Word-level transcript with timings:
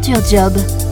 Culture 0.00 0.20
Job. 0.30 0.87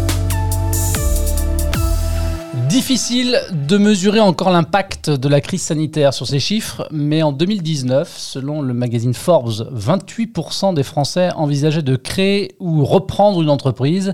Difficile 2.77 3.41
de 3.53 3.79
mesurer 3.79 4.21
encore 4.21 4.51
l'impact 4.51 5.09
de 5.09 5.29
la 5.31 5.41
crise 5.41 5.63
sanitaire 5.63 6.13
sur 6.13 6.27
ces 6.27 6.38
chiffres, 6.38 6.87
mais 6.93 7.22
en 7.22 7.33
2019, 7.33 8.15
selon 8.19 8.61
le 8.61 8.75
magazine 8.75 9.15
Forbes, 9.15 9.72
28% 9.75 10.74
des 10.74 10.83
Français 10.83 11.31
envisageaient 11.37 11.81
de 11.81 11.97
créer 11.97 12.54
ou 12.60 12.85
reprendre 12.85 13.41
une 13.41 13.49
entreprise. 13.49 14.13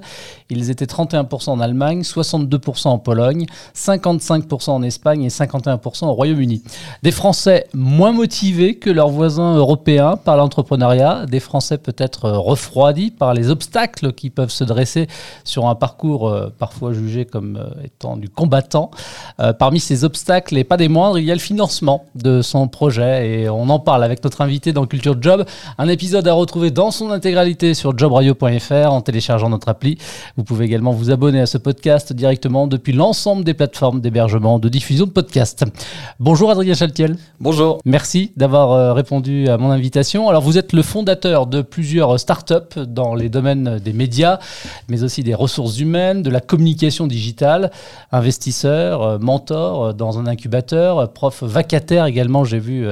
Ils 0.49 0.71
étaient 0.71 0.85
31% 0.85 1.51
en 1.51 1.59
Allemagne, 1.59 2.03
62% 2.03 2.87
en 2.87 2.99
Pologne, 2.99 3.46
55% 3.75 4.71
en 4.71 4.83
Espagne 4.85 5.25
et 5.25 5.29
51% 5.29 6.05
au 6.05 6.13
Royaume-Uni. 6.13 6.63
Des 7.03 7.11
Français 7.11 7.67
moins 7.75 8.13
motivés 8.13 8.77
que 8.77 8.91
leurs 8.91 9.09
voisins 9.09 9.57
européens 9.57 10.17
par 10.17 10.37
l'entrepreneuriat, 10.37 11.27
des 11.27 11.41
Français 11.41 11.79
peut-être 11.79 12.31
refroidis 12.31 13.11
par 13.11 13.35
les 13.35 13.50
obstacles 13.50 14.13
qui 14.13 14.31
peuvent 14.31 14.50
se 14.50 14.63
dresser 14.63 15.08
sur 15.43 15.67
un 15.67 15.75
parcours 15.75 16.29
euh, 16.29 16.55
parfois 16.57 16.93
jugé 16.93 17.25
comme 17.25 17.57
euh, 17.57 17.85
étant 17.85 18.17
du 18.17 18.29
Euh, 19.41 19.53
parmi 19.53 19.81
ces 19.81 20.05
obstacles, 20.05 20.57
et 20.57 20.65
pas 20.65 20.77
des 20.77 20.89
moindres, 20.89 21.19
il 21.19 21.25
y 21.25 21.31
a 21.31 21.35
le 21.35 21.41
financement 21.41 22.05
de 22.15 22.43
son 22.43 22.69
projet 22.69 23.31
et 23.31 23.49
on 23.49 23.69
en 23.69 23.79
parle 23.79 24.05
avec 24.05 24.23
notre 24.25 24.41
invité 24.41 24.73
dans 24.73 24.87
Culture 24.87 25.17
Job. 25.21 25.45
Un 25.79 25.89
épisode 25.89 26.27
à 26.29 26.33
retrouver 26.33 26.71
dans 26.71 26.91
son 26.91 27.11
intégralité 27.11 27.75
sur 27.75 27.97
jobradio.fr 27.97 28.93
en 28.93 29.01
téléchargeant 29.01 29.49
notre 29.49 29.69
appli. 29.69 29.99
Vous 30.37 30.45
pouvez 30.45 30.65
également 30.65 30.93
vous 30.93 31.11
abonner 31.11 31.41
à 31.41 31.47
ce 31.47 31.59
podcast 31.59 32.12
directement 32.12 32.67
depuis 32.67 32.92
l'ensemble 32.92 33.45
des 33.45 33.55
plateformes 33.55 34.01
d'hébergement 34.01 34.59
de 34.59 34.69
diffusion 34.69 35.06
de 35.06 35.11
podcasts. 35.11 35.64
Bonjour 36.20 36.50
Adrien 36.50 36.75
Chaltiel. 36.75 37.17
Bonjour. 37.41 37.78
Merci 37.84 38.33
d'avoir 38.37 38.73
euh, 38.73 38.92
répondu 38.92 39.48
à 39.48 39.56
mon 39.59 39.70
invitation. 39.70 40.28
Alors 40.28 40.42
vous 40.42 40.59
êtes 40.59 40.73
le 40.73 40.83
fondateur 40.83 41.47
de 41.47 41.62
plusieurs 41.62 42.19
startups 42.20 42.78
dans 42.87 43.14
les 43.14 43.28
domaines 43.28 43.78
des 43.78 43.92
médias, 43.92 44.39
mais 44.89 45.03
aussi 45.03 45.22
des 45.22 45.34
ressources 45.34 45.78
humaines, 45.78 46.22
de 46.22 46.31
la 46.31 46.41
communication 46.41 47.06
digitale, 47.06 47.70
investisseur, 48.42 49.02
euh, 49.02 49.18
mentor 49.18 49.84
euh, 49.84 49.92
dans 49.92 50.18
un 50.18 50.26
incubateur, 50.26 51.12
prof 51.12 51.44
vacataire 51.44 52.06
également, 52.06 52.42
j'ai 52.42 52.58
vu 52.58 52.88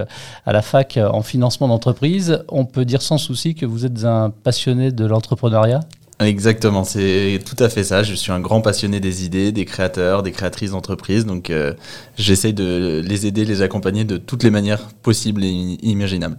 à 0.46 0.52
la 0.52 0.62
fac 0.62 0.96
en 0.96 1.22
financement 1.22 1.66
d'entreprise. 1.66 2.44
On 2.48 2.64
peut 2.64 2.84
dire 2.84 3.02
sans 3.02 3.18
souci 3.18 3.56
que 3.56 3.66
vous 3.66 3.84
êtes 3.84 4.04
un 4.04 4.30
passionné 4.30 4.92
de 4.92 5.04
l'entrepreneuriat? 5.04 5.80
Exactement, 6.20 6.84
c'est 6.84 7.40
tout 7.46 7.56
à 7.64 7.70
fait 7.70 7.82
ça. 7.82 8.02
Je 8.02 8.14
suis 8.14 8.30
un 8.30 8.40
grand 8.40 8.60
passionné 8.60 9.00
des 9.00 9.24
idées, 9.24 9.52
des 9.52 9.64
créateurs, 9.64 10.22
des 10.22 10.32
créatrices 10.32 10.72
d'entreprises. 10.72 11.24
Donc, 11.24 11.48
euh, 11.48 11.72
j'essaie 12.18 12.52
de 12.52 13.00
les 13.02 13.26
aider, 13.26 13.46
les 13.46 13.62
accompagner 13.62 14.04
de 14.04 14.18
toutes 14.18 14.42
les 14.42 14.50
manières 14.50 14.88
possibles 15.02 15.42
et 15.42 15.48
imaginables. 15.82 16.36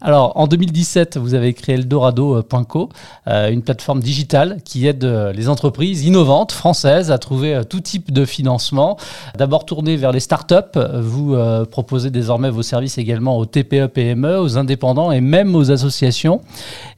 Alors, 0.00 0.32
en 0.36 0.46
2017, 0.46 1.16
vous 1.16 1.34
avez 1.34 1.52
créé 1.52 1.74
Eldorado.co, 1.74 2.90
euh, 3.26 3.50
une 3.50 3.62
plateforme 3.62 3.98
digitale 3.98 4.58
qui 4.64 4.86
aide 4.86 5.02
euh, 5.02 5.32
les 5.32 5.48
entreprises 5.48 6.04
innovantes 6.04 6.52
françaises 6.52 7.10
à 7.10 7.18
trouver 7.18 7.62
tout 7.68 7.80
type 7.80 8.12
de 8.12 8.24
financement. 8.24 8.96
D'abord 9.36 9.66
tourné 9.66 9.96
vers 9.96 10.12
les 10.12 10.20
startups, 10.20 10.78
vous 11.00 11.36
proposez 11.70 12.10
désormais 12.10 12.50
vos 12.50 12.62
services 12.62 12.98
également 12.98 13.36
aux 13.36 13.46
TPE, 13.46 13.86
PME, 13.88 14.38
aux 14.38 14.58
indépendants 14.58 15.10
et 15.10 15.20
même 15.20 15.56
aux 15.56 15.72
associations. 15.72 16.40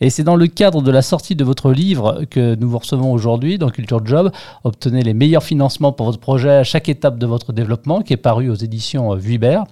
Et 0.02 0.10
c'est 0.10 0.24
dans 0.24 0.36
le 0.36 0.46
cadre 0.48 0.82
de 0.82 0.90
la 0.90 1.00
sortie 1.00 1.34
de 1.34 1.44
votre 1.44 1.72
livre 1.72 2.25
que 2.26 2.54
nous 2.54 2.68
vous 2.68 2.78
recevons 2.78 3.12
aujourd'hui 3.12 3.58
dans 3.58 3.70
Culture 3.70 4.04
Job. 4.04 4.30
Obtenez 4.64 5.02
les 5.02 5.14
meilleurs 5.14 5.42
financements 5.42 5.92
pour 5.92 6.06
votre 6.06 6.20
projet 6.20 6.50
à 6.50 6.64
chaque 6.64 6.88
étape 6.88 7.18
de 7.18 7.26
votre 7.26 7.52
développement, 7.52 8.02
qui 8.02 8.12
est 8.12 8.18
paru 8.18 8.50
aux 8.50 8.54
éditions 8.54 9.14
Vuibert. 9.14 9.64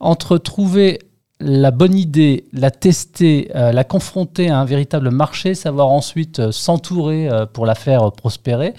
Entre 0.00 0.38
trouver 0.38 0.98
la 1.42 1.70
bonne 1.70 1.94
idée, 1.94 2.44
la 2.52 2.70
tester, 2.70 3.50
euh, 3.54 3.72
la 3.72 3.84
confronter 3.84 4.48
à 4.48 4.58
un 4.58 4.64
véritable 4.64 5.10
marché, 5.10 5.54
savoir 5.54 5.88
ensuite 5.88 6.38
euh, 6.38 6.52
s'entourer 6.52 7.28
pour 7.52 7.66
la 7.66 7.74
faire 7.74 8.12
prospérer, 8.12 8.74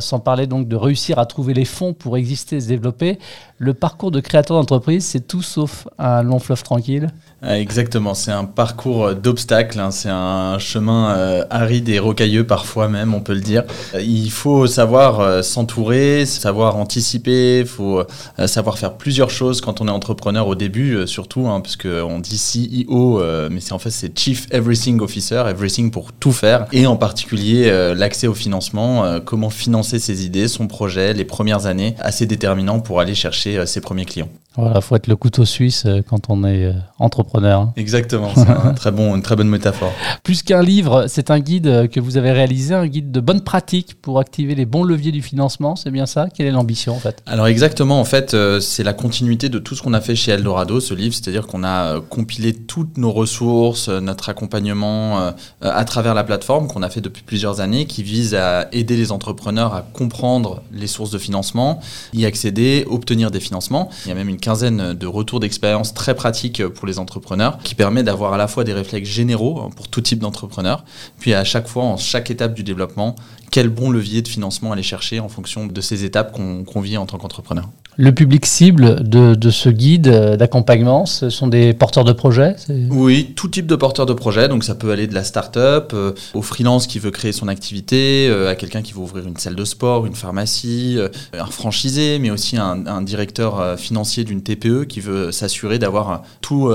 sans 0.00 0.18
parler 0.18 0.46
donc 0.46 0.68
de 0.68 0.76
réussir 0.76 1.18
à 1.18 1.26
trouver 1.26 1.54
les 1.54 1.64
fonds 1.64 1.92
pour 1.92 2.16
exister 2.16 2.56
et 2.56 2.60
se 2.60 2.68
développer. 2.68 3.18
Le 3.58 3.72
parcours 3.72 4.10
de 4.10 4.20
créateur 4.20 4.56
d'entreprise, 4.56 5.04
c'est 5.04 5.26
tout 5.26 5.42
sauf 5.42 5.86
un 5.98 6.22
long 6.22 6.38
fleuve 6.38 6.62
tranquille. 6.62 7.08
Exactement, 7.46 8.14
c'est 8.14 8.32
un 8.32 8.44
parcours 8.44 9.06
euh, 9.06 9.14
d'obstacles, 9.14 9.78
hein. 9.78 9.90
c'est 9.90 10.08
un 10.08 10.58
chemin 10.58 11.14
euh, 11.14 11.44
aride 11.50 11.88
et 11.88 11.98
rocailleux 11.98 12.46
parfois 12.46 12.88
même, 12.88 13.14
on 13.14 13.20
peut 13.20 13.34
le 13.34 13.40
dire. 13.40 13.64
Euh, 13.94 14.00
il 14.00 14.30
faut 14.30 14.66
savoir 14.66 15.44
s'entourer, 15.44 16.24
savoir 16.26 16.76
anticiper, 16.76 17.60
il 17.60 17.66
faut 17.66 18.02
savoir 18.46 18.78
faire 18.78 18.94
plusieurs 18.94 19.30
choses 19.30 19.60
quand 19.60 19.80
on 19.80 19.88
est 19.88 19.90
entrepreneur 19.90 20.48
au 20.48 20.54
début, 20.54 21.06
surtout, 21.06 21.46
hein, 21.46 21.60
parce 21.60 21.76
qu'on 22.02 22.18
dit 22.18 22.40
CEO, 22.88 23.20
mais 23.50 23.60
c'est 23.60 23.72
en 23.72 23.78
fait 23.78 23.90
c'est 23.90 24.18
Chief 24.18 24.46
Everything 24.50 25.00
Officer, 25.00 25.42
everything 25.48 25.90
pour 25.90 26.12
tout 26.12 26.32
faire, 26.32 26.66
et 26.72 26.86
en 26.86 26.96
particulier 26.96 27.70
l'accès 27.94 28.26
au 28.26 28.34
financement, 28.34 29.20
comment 29.20 29.50
financer 29.50 29.98
ses 29.98 30.24
idées, 30.24 30.48
son 30.48 30.66
projet, 30.66 31.12
les 31.12 31.24
premières 31.24 31.66
années, 31.66 31.94
assez 31.98 32.26
déterminant 32.26 32.80
pour 32.80 33.00
aller 33.00 33.14
chercher 33.14 33.66
ses 33.66 33.80
premiers 33.80 34.04
clients. 34.04 34.28
Voilà, 34.56 34.80
faut 34.80 34.96
être 34.96 35.06
le 35.06 35.16
couteau 35.16 35.44
suisse 35.44 35.86
quand 36.08 36.30
on 36.30 36.44
est 36.44 36.72
entrepreneur 36.98 37.34
Hein. 37.42 37.72
Exactement, 37.76 38.30
c'est 38.34 38.48
un 38.48 38.74
très 38.74 38.90
bon, 38.90 39.14
une 39.14 39.22
très 39.22 39.36
bonne 39.36 39.48
métaphore. 39.48 39.92
Plus 40.22 40.42
qu'un 40.42 40.62
livre, 40.62 41.06
c'est 41.08 41.30
un 41.30 41.40
guide 41.40 41.88
que 41.90 42.00
vous 42.00 42.16
avez 42.16 42.32
réalisé, 42.32 42.74
un 42.74 42.86
guide 42.86 43.10
de 43.10 43.20
bonne 43.20 43.42
pratique 43.42 44.00
pour 44.00 44.18
activer 44.18 44.54
les 44.54 44.66
bons 44.66 44.84
leviers 44.84 45.12
du 45.12 45.22
financement, 45.22 45.76
c'est 45.76 45.90
bien 45.90 46.06
ça? 46.06 46.28
Quelle 46.34 46.46
est 46.46 46.52
l'ambition 46.52 46.94
en 46.94 46.98
fait? 46.98 47.22
Alors 47.26 47.46
exactement, 47.46 48.00
en 48.00 48.04
fait, 48.04 48.34
euh, 48.34 48.60
c'est 48.60 48.82
la 48.82 48.92
continuité 48.92 49.48
de 49.48 49.58
tout 49.58 49.74
ce 49.74 49.82
qu'on 49.82 49.94
a 49.94 50.00
fait 50.00 50.14
chez 50.14 50.32
Eldorado, 50.32 50.80
ce 50.80 50.94
livre, 50.94 51.14
c'est-à-dire 51.14 51.46
qu'on 51.46 51.64
a 51.64 51.96
euh, 51.96 52.00
compilé 52.00 52.52
toutes 52.54 52.98
nos 52.98 53.12
ressources, 53.12 53.88
euh, 53.88 54.00
notre 54.00 54.28
accompagnement 54.28 55.32
à 55.60 55.84
travers 55.84 56.14
la 56.14 56.24
plateforme 56.24 56.68
qu'on 56.68 56.82
a 56.82 56.88
fait 56.88 57.00
depuis 57.00 57.22
plusieurs 57.22 57.60
années, 57.60 57.86
qui 57.86 58.02
vise 58.02 58.34
à 58.34 58.68
aider 58.72 58.96
les 58.96 59.12
entrepreneurs 59.12 59.74
à 59.74 59.82
comprendre 59.82 60.62
les 60.72 60.86
sources 60.86 61.10
de 61.10 61.18
financement, 61.18 61.80
y 62.12 62.24
accéder, 62.24 62.84
obtenir 62.88 63.30
des 63.30 63.40
financements. 63.40 63.88
Il 64.04 64.08
y 64.08 64.12
a 64.12 64.14
même 64.14 64.28
une 64.28 64.38
quinzaine 64.44 64.92
de 64.92 65.06
retours 65.06 65.40
d'expérience 65.40 65.94
très 65.94 66.14
pratiques 66.14 66.66
pour 66.68 66.86
les 66.86 66.98
entrepreneurs 66.98 67.58
qui 67.64 67.74
permet 67.74 68.02
d'avoir 68.02 68.34
à 68.34 68.36
la 68.36 68.46
fois 68.46 68.62
des 68.62 68.74
réflexes 68.74 69.08
généraux 69.08 69.60
hein, 69.60 69.70
pour 69.74 69.88
tout 69.88 70.02
type 70.02 70.18
d'entrepreneur, 70.18 70.84
puis 71.18 71.32
à 71.32 71.44
chaque 71.44 71.66
fois, 71.66 71.84
en 71.84 71.96
chaque 71.96 72.30
étape 72.30 72.52
du 72.52 72.62
développement, 72.62 73.16
quel 73.50 73.70
bon 73.70 73.90
levier 73.90 74.20
de 74.20 74.28
financement 74.28 74.72
aller 74.72 74.82
chercher 74.82 75.18
en 75.18 75.28
fonction 75.28 75.66
de 75.66 75.80
ces 75.80 76.04
étapes 76.04 76.32
qu'on 76.32 76.80
vit 76.80 76.98
en 76.98 77.06
tant 77.06 77.16
qu'entrepreneur. 77.16 77.70
Le 77.96 78.12
public 78.12 78.44
cible 78.44 79.08
de, 79.08 79.50
ce 79.50 79.68
guide 79.68 80.08
d'accompagnement, 80.08 81.06
ce 81.06 81.30
sont 81.30 81.46
des 81.46 81.72
porteurs 81.72 82.04
de 82.04 82.12
projets 82.12 82.56
Oui, 82.90 83.32
tout 83.36 83.48
type 83.48 83.66
de 83.66 83.76
porteurs 83.76 84.06
de 84.06 84.12
projets. 84.12 84.48
Donc 84.48 84.64
ça 84.64 84.74
peut 84.74 84.90
aller 84.90 85.06
de 85.06 85.14
la 85.14 85.22
start-up 85.22 85.92
euh, 85.94 86.12
au 86.34 86.42
freelance 86.42 86.86
qui 86.86 86.98
veut 86.98 87.10
créer 87.10 87.32
son 87.32 87.48
activité, 87.48 88.26
euh, 88.28 88.50
à 88.50 88.54
quelqu'un 88.56 88.82
qui 88.82 88.92
veut 88.92 89.00
ouvrir 89.00 89.26
une 89.26 89.36
salle 89.36 89.54
de 89.54 89.64
sport, 89.64 90.06
une 90.06 90.14
pharmacie, 90.14 90.96
euh, 90.98 91.08
un 91.32 91.46
franchisé, 91.46 92.18
mais 92.18 92.30
aussi 92.30 92.56
un, 92.56 92.86
un 92.86 93.02
directeur 93.02 93.78
financier 93.78 94.24
d'une 94.24 94.42
TPE 94.42 94.84
qui 94.86 95.00
veut 95.00 95.30
s'assurer 95.30 95.78
d'avoir 95.78 96.22
tout 96.40 96.72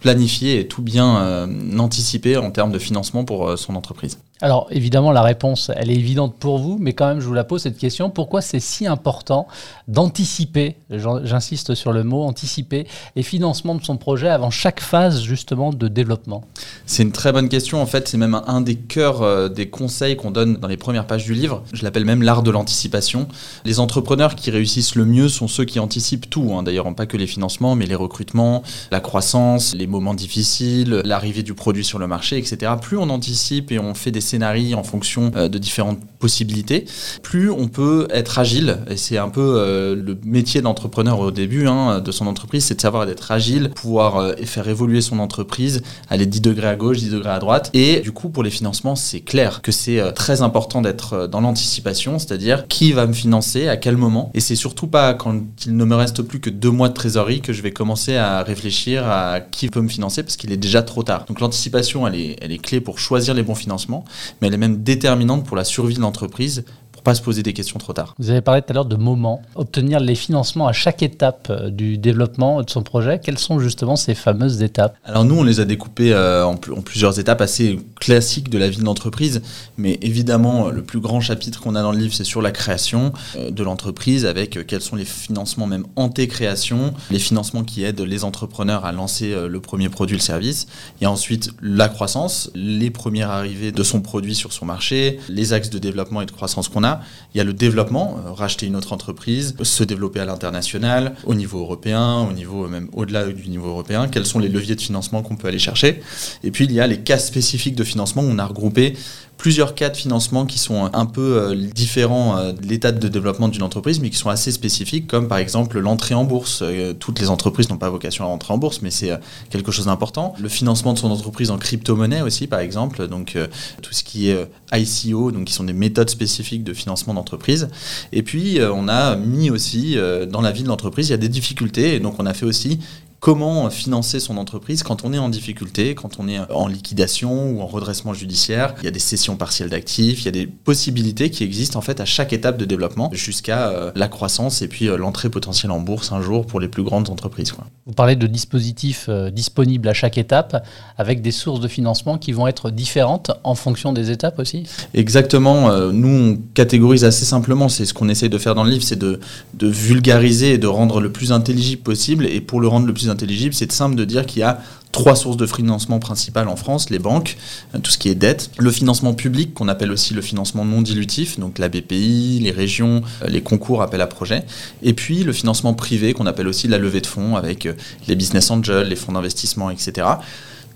planifié 0.00 0.60
et 0.60 0.68
tout 0.68 0.82
bien 0.82 1.48
anticipé 1.78 2.36
en 2.36 2.50
termes 2.50 2.72
de 2.72 2.78
financement 2.78 3.24
pour 3.24 3.58
son 3.58 3.74
entreprise. 3.74 4.18
Alors 4.42 4.66
évidemment, 4.70 5.12
la 5.12 5.22
réponse, 5.22 5.70
elle 5.74 5.90
est 5.90 5.94
évidente 5.94 6.36
pour 6.38 6.58
vous, 6.58 6.76
mais 6.78 6.92
quand 6.92 7.08
même, 7.08 7.20
je 7.20 7.26
vous 7.26 7.34
la 7.34 7.44
pose 7.44 7.62
cette 7.62 7.78
question. 7.78 8.10
Pourquoi 8.10 8.42
c'est 8.42 8.60
si 8.60 8.86
important 8.86 9.46
d'anticiper, 9.88 10.76
j'insiste 10.90 11.74
sur 11.74 11.92
le 11.92 12.04
mot, 12.04 12.22
anticiper 12.22 12.86
les 13.14 13.22
financements 13.22 13.74
de 13.74 13.82
son 13.82 13.96
projet 13.96 14.28
avant 14.28 14.50
chaque 14.50 14.80
phase 14.80 15.22
justement 15.22 15.72
de 15.72 15.88
développement? 15.88 16.44
C'est 16.84 17.02
une 17.02 17.12
très 17.12 17.32
bonne 17.32 17.48
question. 17.48 17.80
En 17.80 17.86
fait, 17.86 18.08
c'est 18.08 18.18
même 18.18 18.40
un 18.46 18.60
des 18.60 18.76
cœurs 18.76 19.22
euh, 19.22 19.48
des 19.48 19.70
conseils 19.70 20.16
qu'on 20.16 20.30
donne 20.30 20.56
dans 20.56 20.68
les 20.68 20.76
premières 20.76 21.06
pages 21.06 21.24
du 21.24 21.34
livre. 21.34 21.62
Je 21.72 21.82
l'appelle 21.82 22.04
même 22.04 22.22
l'art 22.22 22.42
de 22.42 22.50
l'anticipation. 22.50 23.28
Les 23.64 23.80
entrepreneurs 23.80 24.34
qui 24.34 24.50
réussissent 24.50 24.96
le 24.96 25.06
mieux 25.06 25.28
sont 25.28 25.48
ceux 25.48 25.64
qui 25.64 25.80
anticipent 25.80 26.28
tout. 26.28 26.52
Hein. 26.54 26.62
D'ailleurs, 26.62 26.86
pas 26.94 27.06
que 27.06 27.16
les 27.16 27.26
financements, 27.26 27.74
mais 27.74 27.86
les 27.86 27.94
recrutements, 27.94 28.62
la 28.90 29.00
croissance, 29.00 29.74
les 29.74 29.86
moments 29.86 30.14
difficiles, 30.14 31.02
l'arrivée 31.04 31.42
du 31.42 31.54
produit 31.54 31.84
sur 31.84 31.98
le 31.98 32.06
marché, 32.06 32.38
etc. 32.38 32.72
Plus 32.80 32.96
on 32.96 33.10
anticipe 33.10 33.72
et 33.72 33.78
on 33.78 33.94
fait 33.94 34.10
des 34.10 34.20
scénarios 34.26 34.76
en 34.76 34.82
fonction 34.82 35.30
euh, 35.36 35.48
de 35.48 35.58
différentes 35.58 35.98
possibilités, 36.18 36.86
plus 37.22 37.50
on 37.50 37.68
peut 37.68 38.08
être 38.10 38.38
agile. 38.38 38.78
Et 38.90 38.96
c'est 38.96 39.18
un 39.18 39.28
peu 39.28 39.40
euh, 39.40 39.94
le 39.94 40.18
métier 40.24 40.60
d'entrepreneur 40.62 41.20
au 41.20 41.30
début 41.30 41.66
hein, 41.66 42.00
de 42.00 42.12
son 42.12 42.26
entreprise, 42.26 42.64
c'est 42.64 42.74
de 42.74 42.80
savoir 42.80 43.08
être 43.08 43.30
agile, 43.30 43.70
pouvoir 43.74 44.16
euh, 44.16 44.34
faire 44.44 44.68
évoluer 44.68 45.00
son 45.00 45.18
entreprise, 45.18 45.82
aller 46.08 46.26
10 46.26 46.40
degrés 46.40 46.68
à 46.68 46.76
gauche, 46.76 46.98
10 46.98 47.10
degrés 47.10 47.30
à 47.30 47.38
droite. 47.38 47.70
Et 47.74 48.00
du 48.00 48.12
coup, 48.12 48.28
pour 48.28 48.42
les 48.42 48.50
financements, 48.50 48.96
c'est 48.96 49.20
clair 49.20 49.62
que 49.62 49.72
c'est 49.72 50.12
très 50.14 50.42
important 50.42 50.80
d'être 50.82 51.26
dans 51.26 51.40
l'anticipation, 51.40 52.18
c'est-à-dire 52.18 52.66
qui 52.68 52.92
va 52.92 53.06
me 53.06 53.12
financer, 53.12 53.68
à 53.68 53.76
quel 53.76 53.96
moment. 53.96 54.30
Et 54.34 54.40
c'est 54.40 54.56
surtout 54.56 54.86
pas 54.86 55.14
quand 55.14 55.40
il 55.66 55.76
ne 55.76 55.84
me 55.84 55.94
reste 55.94 56.22
plus 56.22 56.40
que 56.40 56.50
deux 56.50 56.70
mois 56.70 56.88
de 56.88 56.94
trésorerie 56.94 57.40
que 57.40 57.52
je 57.52 57.62
vais 57.62 57.72
commencer 57.72 58.16
à 58.16 58.42
réfléchir 58.42 59.06
à 59.08 59.40
qui 59.40 59.68
peut 59.68 59.80
me 59.80 59.88
financer 59.88 60.22
parce 60.22 60.36
qu'il 60.36 60.52
est 60.52 60.56
déjà 60.56 60.82
trop 60.82 61.02
tard. 61.02 61.24
Donc 61.26 61.40
l'anticipation, 61.40 62.06
elle 62.06 62.14
est, 62.14 62.36
elle 62.40 62.52
est 62.52 62.58
clé 62.58 62.80
pour 62.80 62.98
choisir 62.98 63.34
les 63.34 63.42
bons 63.42 63.54
financements 63.54 64.04
mais 64.40 64.48
elle 64.48 64.54
est 64.54 64.58
même 64.58 64.82
déterminante 64.82 65.44
pour 65.44 65.56
la 65.56 65.64
survie 65.64 65.94
de 65.94 66.00
l'entreprise 66.00 66.64
pas 67.06 67.14
se 67.14 67.22
poser 67.22 67.44
des 67.44 67.52
questions 67.52 67.78
trop 67.78 67.92
tard. 67.92 68.16
Vous 68.18 68.30
avez 68.30 68.40
parlé 68.40 68.62
tout 68.62 68.70
à 68.70 68.74
l'heure 68.74 68.84
de 68.84 68.96
moments, 68.96 69.40
obtenir 69.54 70.00
les 70.00 70.16
financements 70.16 70.66
à 70.66 70.72
chaque 70.72 71.04
étape 71.04 71.46
euh, 71.50 71.70
du 71.70 71.98
développement 71.98 72.64
de 72.64 72.68
son 72.68 72.82
projet. 72.82 73.20
Quelles 73.22 73.38
sont 73.38 73.60
justement 73.60 73.94
ces 73.94 74.16
fameuses 74.16 74.60
étapes? 74.60 74.96
Alors 75.04 75.24
nous, 75.24 75.36
on 75.36 75.44
les 75.44 75.60
a 75.60 75.64
découpées 75.64 76.12
euh, 76.12 76.44
en, 76.44 76.54
en, 76.54 76.82
plusieurs 76.82 77.20
étapes 77.20 77.40
assez 77.40 77.78
classiques 78.00 78.50
de 78.50 78.58
la 78.58 78.68
vie 78.68 78.78
de 78.78 78.84
l'entreprise, 78.84 79.40
mais 79.78 80.00
évidemment, 80.02 80.70
le 80.70 80.82
plus 80.82 80.98
grand 80.98 81.20
chapitre 81.20 81.60
qu'on 81.60 81.76
a 81.76 81.82
dans 81.82 81.92
le 81.92 81.98
livre, 81.98 82.12
c'est 82.12 82.24
sur 82.24 82.42
la 82.42 82.50
création 82.50 83.12
de 83.36 83.62
l'entreprise, 83.62 84.26
avec 84.26 84.66
quels 84.66 84.80
sont 84.80 84.96
les 84.96 85.04
financements 85.04 85.68
même 85.68 85.86
anté-création, 85.94 86.92
les 87.12 87.20
financements 87.20 87.62
qui 87.62 87.84
aident 87.84 88.00
les 88.00 88.24
entrepreneurs 88.24 88.84
à 88.84 88.90
lancer 88.90 89.32
le 89.48 89.60
premier 89.60 89.88
produit, 89.88 90.16
le 90.16 90.22
service, 90.22 90.66
et 91.00 91.06
ensuite 91.06 91.50
la 91.62 91.88
croissance, 91.88 92.50
les 92.56 92.90
premières 92.90 93.30
arrivées 93.30 93.70
de 93.70 93.82
son 93.84 94.00
produit 94.00 94.34
sur 94.34 94.52
son 94.52 94.66
marché, 94.66 95.20
les 95.28 95.52
axes 95.52 95.70
de 95.70 95.78
développement 95.78 96.20
et 96.20 96.26
de 96.26 96.32
croissance 96.32 96.68
qu'on 96.68 96.82
a. 96.82 96.95
Il 97.34 97.38
y 97.38 97.40
a 97.40 97.44
le 97.44 97.52
développement, 97.52 98.18
euh, 98.26 98.32
racheter 98.32 98.66
une 98.66 98.76
autre 98.76 98.92
entreprise, 98.92 99.54
se 99.62 99.84
développer 99.84 100.20
à 100.20 100.24
l'international, 100.24 101.14
au 101.24 101.34
niveau 101.34 101.60
européen, 101.60 102.26
au 102.28 102.32
niveau 102.32 102.66
même 102.68 102.88
au-delà 102.92 103.26
du 103.26 103.48
niveau 103.48 103.68
européen, 103.68 104.08
quels 104.08 104.26
sont 104.26 104.38
les 104.38 104.48
leviers 104.48 104.74
de 104.74 104.80
financement 104.80 105.22
qu'on 105.22 105.36
peut 105.36 105.48
aller 105.48 105.58
chercher. 105.58 106.02
Et 106.44 106.50
puis 106.50 106.64
il 106.64 106.72
y 106.72 106.80
a 106.80 106.86
les 106.86 107.00
cas 107.00 107.18
spécifiques 107.18 107.76
de 107.76 107.84
financement 107.84 108.22
où 108.22 108.28
on 108.28 108.38
a 108.38 108.46
regroupé 108.46 108.94
plusieurs 109.36 109.74
cas 109.74 109.90
de 109.90 109.96
financement 109.96 110.46
qui 110.46 110.58
sont 110.58 110.90
un 110.92 111.06
peu 111.06 111.38
euh, 111.38 111.54
différents 111.54 112.36
euh, 112.36 112.52
de 112.52 112.66
l'état 112.66 112.92
de 112.92 113.08
développement 113.08 113.48
d'une 113.48 113.62
entreprise, 113.62 114.00
mais 114.00 114.10
qui 114.10 114.16
sont 114.16 114.30
assez 114.30 114.50
spécifiques, 114.50 115.06
comme 115.06 115.28
par 115.28 115.38
exemple 115.38 115.78
l'entrée 115.78 116.14
en 116.14 116.24
bourse. 116.24 116.60
Euh, 116.62 116.94
toutes 116.94 117.20
les 117.20 117.30
entreprises 117.30 117.68
n'ont 117.68 117.76
pas 117.76 117.90
vocation 117.90 118.24
à 118.24 118.28
rentrer 118.28 118.54
en 118.54 118.58
bourse, 118.58 118.80
mais 118.82 118.90
c'est 118.90 119.12
quelque 119.50 119.72
chose 119.72 119.86
d'important. 119.86 120.34
Le 120.40 120.48
financement 120.48 120.92
de 120.94 120.98
son 120.98 121.10
entreprise 121.10 121.50
en 121.50 121.58
crypto-monnaie 121.58 122.22
aussi, 122.22 122.46
par 122.46 122.60
exemple, 122.60 123.08
donc 123.08 123.36
tout 123.82 123.92
ce 123.92 124.02
qui 124.02 124.28
est 124.30 124.48
ICO, 124.72 125.32
donc 125.32 125.44
qui 125.44 125.52
sont 125.52 125.64
des 125.64 125.72
méthodes 125.72 126.10
spécifiques 126.10 126.64
de 126.64 126.72
financement 126.72 127.14
d'entreprise. 127.14 127.68
Et 128.12 128.22
puis 128.22 128.58
on 128.60 128.88
a 128.88 129.16
mis 129.16 129.50
aussi 129.50 129.96
dans 130.28 130.40
la 130.40 130.52
vie 130.52 130.62
de 130.62 130.68
l'entreprise, 130.68 131.08
il 131.08 131.12
y 131.12 131.14
a 131.14 131.18
des 131.18 131.28
difficultés, 131.28 131.94
et 131.94 132.00
donc 132.00 132.16
on 132.18 132.26
a 132.26 132.34
fait 132.34 132.46
aussi 132.46 132.80
comment 133.26 133.68
financer 133.70 134.20
son 134.20 134.36
entreprise 134.36 134.84
quand 134.84 135.04
on 135.04 135.12
est 135.12 135.18
en 135.18 135.28
difficulté, 135.28 135.96
quand 135.96 136.20
on 136.20 136.28
est 136.28 136.38
en 136.48 136.68
liquidation 136.68 137.50
ou 137.50 137.60
en 137.60 137.66
redressement 137.66 138.14
judiciaire. 138.14 138.76
Il 138.78 138.84
y 138.84 138.86
a 138.86 138.92
des 138.92 139.00
cessions 139.00 139.34
partielles 139.34 139.68
d'actifs, 139.68 140.20
il 140.20 140.26
y 140.26 140.28
a 140.28 140.30
des 140.30 140.46
possibilités 140.46 141.28
qui 141.30 141.42
existent 141.42 141.76
en 141.76 141.82
fait 141.82 141.98
à 141.98 142.04
chaque 142.04 142.32
étape 142.32 142.56
de 142.56 142.64
développement 142.64 143.10
jusqu'à 143.12 143.70
euh, 143.70 143.90
la 143.96 144.06
croissance 144.06 144.62
et 144.62 144.68
puis 144.68 144.88
euh, 144.88 144.96
l'entrée 144.96 145.28
potentielle 145.28 145.72
en 145.72 145.80
bourse 145.80 146.12
un 146.12 146.22
jour 146.22 146.46
pour 146.46 146.60
les 146.60 146.68
plus 146.68 146.84
grandes 146.84 147.10
entreprises. 147.10 147.52
Vous 147.86 147.94
parlez 147.94 148.14
de 148.14 148.28
dispositifs 148.28 149.06
euh, 149.08 149.32
disponibles 149.32 149.88
à 149.88 149.92
chaque 149.92 150.18
étape 150.18 150.64
avec 150.96 151.20
des 151.20 151.32
sources 151.32 151.58
de 151.58 151.66
financement 151.66 152.18
qui 152.18 152.30
vont 152.30 152.46
être 152.46 152.70
différentes 152.70 153.32
en 153.42 153.56
fonction 153.56 153.92
des 153.92 154.12
étapes 154.12 154.38
aussi? 154.38 154.68
Exactement. 154.94 155.76
nous, 155.90 156.08
on 156.08 156.38
catégorise 156.54 157.04
assez 157.04 157.24
simplement, 157.24 157.68
c'est 157.68 157.86
ce 157.86 157.92
qu'on 157.92 158.08
essaye 158.08 158.28
de 158.28 158.38
faire 158.38 158.54
dans 158.54 158.62
le 158.62 158.70
livre, 158.70 158.84
c'est 158.84 159.00
de, 159.00 159.18
de 159.54 159.66
vulgariser 159.66 160.52
et 160.52 160.58
de 160.58 160.68
rendre 160.68 161.00
le 161.00 161.10
plus 161.10 161.32
intelligible 161.32 161.82
possible. 161.82 162.26
Et 162.26 162.40
pour 162.40 162.60
le 162.60 162.68
rendre 162.68 162.86
le 162.86 162.92
plus 162.92 163.06
intelligible, 163.08 163.15
c'est 163.52 163.72
simple 163.72 163.94
de 163.96 164.04
dire 164.04 164.26
qu'il 164.26 164.40
y 164.40 164.42
a 164.42 164.60
trois 164.96 165.14
sources 165.14 165.36
de 165.36 165.46
financement 165.46 165.98
principales 165.98 166.48
en 166.48 166.56
France, 166.56 166.88
les 166.88 166.98
banques, 166.98 167.36
euh, 167.74 167.78
tout 167.78 167.90
ce 167.90 167.98
qui 167.98 168.08
est 168.08 168.14
dette, 168.14 168.50
le 168.58 168.70
financement 168.70 169.12
public 169.12 169.52
qu'on 169.52 169.68
appelle 169.68 169.90
aussi 169.90 170.14
le 170.14 170.22
financement 170.22 170.64
non 170.64 170.80
dilutif, 170.80 171.38
donc 171.38 171.58
la 171.58 171.68
BPI, 171.68 172.40
les 172.42 172.50
régions, 172.50 173.02
euh, 173.22 173.28
les 173.28 173.42
concours, 173.42 173.82
appels 173.82 174.00
à 174.00 174.06
projets, 174.06 174.44
et 174.82 174.94
puis 174.94 175.22
le 175.22 175.34
financement 175.34 175.74
privé 175.74 176.14
qu'on 176.14 176.24
appelle 176.26 176.48
aussi 176.48 176.66
la 176.66 176.78
levée 176.78 177.02
de 177.02 177.06
fonds 177.06 177.36
avec 177.36 177.66
euh, 177.66 177.74
les 178.08 178.16
business 178.16 178.50
angels, 178.50 178.88
les 178.88 178.96
fonds 178.96 179.12
d'investissement, 179.12 179.68
etc. 179.68 180.06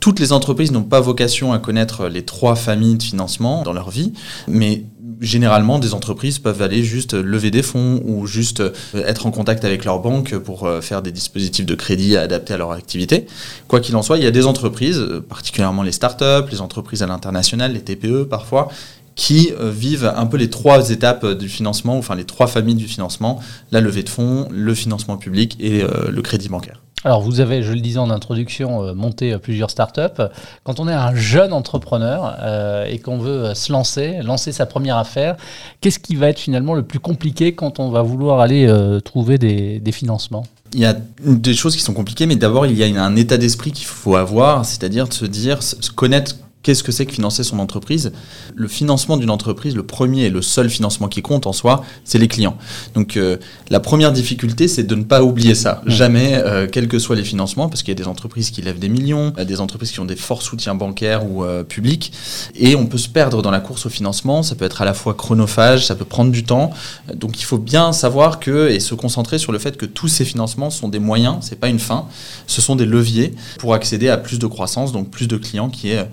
Toutes 0.01 0.21
les 0.21 0.33
entreprises 0.33 0.71
n'ont 0.71 0.83
pas 0.83 1.01
vocation 1.01 1.53
à 1.53 1.59
connaître 1.59 2.07
les 2.07 2.23
trois 2.23 2.57
familles 2.57 2.97
de 2.97 3.03
financement 3.03 3.63
dans 3.63 3.73
leur 3.73 3.91
vie, 3.91 4.13
mais 4.49 4.85
généralement, 5.21 5.79
des 5.79 5.95
entreprises 5.95 6.39
peuvent 6.39 6.63
aller 6.63 6.83
juste 6.83 7.15
lever 7.15 7.51
des 7.51 7.63
fonds 7.63 8.01
ou 8.05 8.27
juste 8.27 8.61
euh, 8.61 8.73
être 8.95 9.27
en 9.27 9.31
contact 9.31 9.65
avec 9.65 9.85
leur 9.85 10.01
banque 10.01 10.37
pour 10.39 10.65
euh, 10.67 10.81
faire 10.81 11.03
des 11.03 11.13
dispositifs 11.13 11.67
de 11.67 11.75
crédit 11.75 12.17
adaptés 12.17 12.55
à 12.55 12.57
leur 12.57 12.73
activité. 12.73 13.27
Quoi 13.69 13.81
qu'il 13.81 13.95
en 13.97 14.03
soit, 14.03 14.17
il 14.17 14.25
y 14.25 14.27
a 14.27 14.31
des 14.31 14.47
entreprises, 14.47 14.99
euh, 14.99 15.21
particulièrement 15.21 15.83
les 15.83 15.93
startups, 15.93 16.51
les 16.51 16.61
entreprises 16.61 17.03
à 17.03 17.07
l'international, 17.07 17.75
les 17.75 17.81
TPE 17.81 18.25
parfois, 18.25 18.69
qui 19.17 19.53
vivent 19.61 20.11
un 20.17 20.25
peu 20.25 20.39
les 20.39 20.49
trois 20.49 20.89
étapes 20.91 21.27
du 21.27 21.51
financement, 21.51 21.99
enfin 21.99 22.15
les 22.15 22.25
trois 22.25 22.47
familles 22.47 22.77
du 22.77 22.89
financement, 22.89 23.41
la 23.71 23.83
levée 23.83 24.03
de 24.03 24.09
fonds, 24.09 24.49
le 24.51 24.75
financement 24.75 25.19
public 25.19 25.59
et 25.61 25.83
le 25.83 26.23
crédit 26.23 26.49
bancaire. 26.49 26.81
Alors, 27.03 27.23
vous 27.23 27.41
avez, 27.41 27.63
je 27.63 27.73
le 27.73 27.81
disais 27.81 27.99
en 27.99 28.11
introduction, 28.11 28.83
euh, 28.83 28.95
monté 28.95 29.33
euh, 29.33 29.39
plusieurs 29.39 29.71
startups. 29.71 30.23
Quand 30.65 30.81
on 30.81 30.89
est 30.89 30.93
un 30.93 31.15
jeune 31.15 31.55
entrepreneur 31.55 32.37
euh, 32.41 32.85
et 32.85 32.99
qu'on 32.99 33.17
veut 33.17 33.55
se 33.55 33.73
lancer, 33.73 34.19
lancer 34.23 34.53
sa 34.53 34.67
première 34.67 34.99
affaire, 34.99 35.37
qu'est-ce 35.81 35.99
qui 35.99 36.15
va 36.15 36.29
être 36.29 36.39
finalement 36.39 36.75
le 36.75 36.83
plus 36.83 36.99
compliqué 36.99 37.55
quand 37.55 37.81
on 37.81 37.89
va 37.91 38.03
vouloir 38.03 38.41
aller 38.41 38.71
trouver 39.05 39.39
des, 39.39 39.81
des 39.81 39.93
financements? 39.93 40.45
Il 40.75 40.81
y 40.81 40.87
a 40.87 40.95
des 41.25 41.55
choses 41.55 41.75
qui 41.75 41.83
sont 41.83 41.95
compliquées, 41.95 42.27
mais 42.27 42.37
d'abord, 42.37 42.67
il 42.67 42.77
y 42.77 42.85
a 42.85 43.03
un 43.03 43.17
état 43.17 43.39
d'esprit 43.39 43.73
qu'il 43.73 43.87
faut 43.87 44.17
avoir, 44.17 44.65
c'est-à-dire 44.65 45.09
de 45.09 45.15
se 45.15 45.25
dire, 45.25 45.63
se 45.63 45.91
connaître 45.91 46.37
Qu'est-ce 46.63 46.83
que 46.83 46.93
c'est 46.93 47.07
que 47.07 47.13
financer 47.13 47.43
son 47.43 47.59
entreprise? 47.59 48.13
Le 48.55 48.69
financement 48.69 49.17
d'une 49.17 49.31
entreprise, 49.31 49.75
le 49.75 49.83
premier 49.83 50.25
et 50.25 50.31
le 50.31 50.43
seul 50.43 50.69
financement 50.69 51.09
qui 51.09 51.23
compte 51.23 51.47
en 51.47 51.55
soi, 51.55 51.83
c'est 52.05 52.19
les 52.19 52.29
clients. 52.29 52.59
Donc 52.95 53.17
euh, 53.17 53.39
la 53.71 53.81
première 53.81 54.13
difficulté, 54.13 54.69
c'est 54.69 54.83
de 54.83 54.95
ne 54.95 55.05
pas 55.05 55.23
oublier 55.23 55.55
ça. 55.55 55.81
Jamais, 55.87 56.35
euh, 56.35 56.67
quels 56.71 56.87
que 56.87 56.99
soient 56.99 57.17
les 57.17 57.25
financements, 57.25 57.71
parce 57.71 57.83
qu'il 57.83 57.93
y 57.93 57.97
a 57.97 58.03
des 58.03 58.07
entreprises 58.07 58.51
qui 58.51 58.61
lèvent 58.61 58.79
des 58.79 58.91
millions, 58.91 59.31
des 59.31 59.61
entreprises 59.63 59.91
qui 59.91 60.01
ont 60.01 60.05
des 60.05 60.17
forts 60.17 60.43
soutiens 60.43 60.75
bancaires 60.75 61.25
ou 61.25 61.45
euh, 61.45 61.65
publics, 61.65 62.13
et 62.55 62.77
on 62.77 62.85
peut 62.85 62.99
se 62.99 63.09
perdre 63.09 63.41
dans 63.41 63.51
la 63.51 63.61
course 63.61 63.87
au 63.87 63.91
financement. 63.91 64.43
Ça 64.43 64.55
peut 64.55 64.67
être 64.67 64.83
à 64.83 64.85
la 64.85 64.93
fois 64.93 65.15
chronophage, 65.15 65.87
ça 65.87 65.95
peut 65.95 66.05
prendre 66.05 66.31
du 66.31 66.45
temps. 66.45 66.73
Donc 67.15 67.41
il 67.41 67.45
faut 67.45 67.59
bien 67.59 67.95
savoir 67.95 68.39
que 68.39 68.69
et 68.69 68.81
se 68.81 68.95
concentrer 68.95 69.39
sur 69.39 69.53
le 69.53 69.59
fait 69.59 69.79
que 69.79 69.87
tous 69.87 70.09
ces 70.09 70.27
financements 70.27 70.69
sont 70.69 70.89
des 70.89 70.99
moyens, 70.99 71.39
c'est 71.41 71.59
pas 71.59 71.69
une 71.69 71.79
fin. 71.79 72.05
Ce 72.47 72.61
sont 72.61 72.77
des 72.77 72.85
leviers 72.85 73.35
pour 73.59 73.73
accéder 73.73 74.11
à 74.11 74.19
plus 74.19 74.39
de 74.39 74.47
croissance, 74.47 74.93
donc 74.93 75.09
plus 75.09 75.27
de 75.27 75.39
clients, 75.39 75.71
qui 75.71 75.93
est 75.93 76.07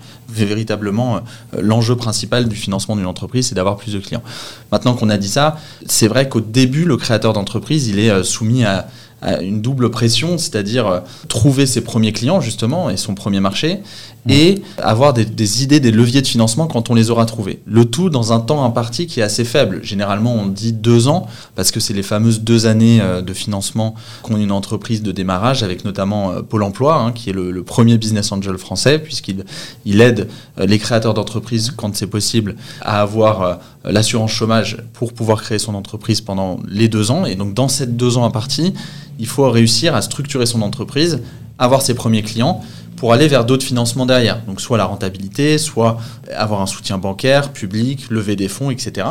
véritablement 0.44 1.16
euh, 1.16 1.20
l'enjeu 1.60 1.96
principal 1.96 2.48
du 2.48 2.56
financement 2.56 2.96
d'une 2.96 3.06
entreprise, 3.06 3.48
c'est 3.48 3.54
d'avoir 3.54 3.76
plus 3.76 3.92
de 3.92 3.98
clients. 3.98 4.22
Maintenant 4.72 4.94
qu'on 4.94 5.10
a 5.10 5.16
dit 5.16 5.28
ça, 5.28 5.56
c'est 5.86 6.08
vrai 6.08 6.28
qu'au 6.28 6.40
début, 6.40 6.84
le 6.84 6.96
créateur 6.96 7.32
d'entreprise, 7.32 7.88
il 7.88 7.98
est 7.98 8.10
euh, 8.10 8.22
soumis 8.22 8.64
à 8.64 8.88
une 9.40 9.60
double 9.60 9.90
pression, 9.90 10.38
c'est-à-dire 10.38 10.86
euh, 10.86 11.00
trouver 11.28 11.66
ses 11.66 11.80
premiers 11.80 12.12
clients 12.12 12.40
justement 12.40 12.88
et 12.88 12.96
son 12.96 13.14
premier 13.14 13.40
marché, 13.40 13.80
et 14.28 14.62
avoir 14.78 15.14
des, 15.14 15.62
idées, 15.62 15.80
des 15.80 15.90
leviers 15.90 16.22
de 16.22 16.26
financement 16.26 16.66
quand 16.66 16.90
on 16.90 16.94
les 16.94 17.10
aura 17.10 17.24
trouvés. 17.24 17.60
Le 17.64 17.84
tout 17.84 18.10
dans 18.10 18.32
un 18.32 18.40
temps 18.40 18.64
imparti 18.64 19.06
qui 19.06 19.20
est 19.20 19.22
assez 19.22 19.44
faible. 19.44 19.80
Généralement, 19.82 20.34
on 20.34 20.46
dit 20.46 20.72
deux 20.72 21.08
ans, 21.08 21.26
parce 21.54 21.70
que 21.70 21.80
c'est 21.80 21.94
les 21.94 22.02
fameuses 22.02 22.40
deux 22.40 22.66
années 22.66 23.00
euh, 23.00 23.22
de 23.22 23.32
financement 23.32 23.94
qu'ont 24.22 24.36
une 24.36 24.52
entreprise 24.52 25.02
de 25.02 25.12
démarrage, 25.12 25.62
avec 25.62 25.84
notamment 25.84 26.30
euh, 26.30 26.42
Pôle 26.42 26.62
Emploi, 26.62 26.94
hein, 26.94 27.12
qui 27.12 27.30
est 27.30 27.32
le, 27.32 27.62
premier 27.62 27.98
business 27.98 28.32
angel 28.32 28.56
français, 28.56 28.98
puisqu'il 28.98 29.44
il 29.84 30.00
aide 30.00 30.28
les 30.58 30.78
créateurs 30.78 31.12
d'entreprises, 31.12 31.70
quand 31.76 31.94
c'est 31.94 32.06
possible, 32.06 32.56
à 32.80 33.02
avoir 33.02 33.58
l'assurance 33.84 34.30
chômage 34.30 34.78
pour 34.94 35.12
pouvoir 35.12 35.42
créer 35.42 35.58
son 35.58 35.74
entreprise 35.74 36.20
pendant 36.20 36.60
les 36.66 36.88
deux 36.88 37.10
ans. 37.10 37.26
Et 37.26 37.34
donc, 37.34 37.52
dans 37.52 37.68
ces 37.68 37.86
deux 37.86 38.16
ans 38.16 38.24
impartis, 38.24 38.72
il 39.18 39.26
faut 39.26 39.50
réussir 39.50 39.94
à 39.94 40.02
structurer 40.02 40.46
son 40.46 40.62
entreprise, 40.62 41.20
avoir 41.58 41.82
ses 41.82 41.94
premiers 41.94 42.22
clients 42.22 42.62
pour 42.98 43.12
aller 43.12 43.28
vers 43.28 43.44
d'autres 43.44 43.64
financements 43.64 44.06
derrière. 44.06 44.42
Donc 44.46 44.60
soit 44.60 44.76
la 44.76 44.84
rentabilité, 44.84 45.56
soit 45.56 45.98
avoir 46.34 46.60
un 46.60 46.66
soutien 46.66 46.98
bancaire, 46.98 47.52
public, 47.52 48.06
lever 48.10 48.36
des 48.36 48.48
fonds, 48.48 48.70
etc. 48.70 49.06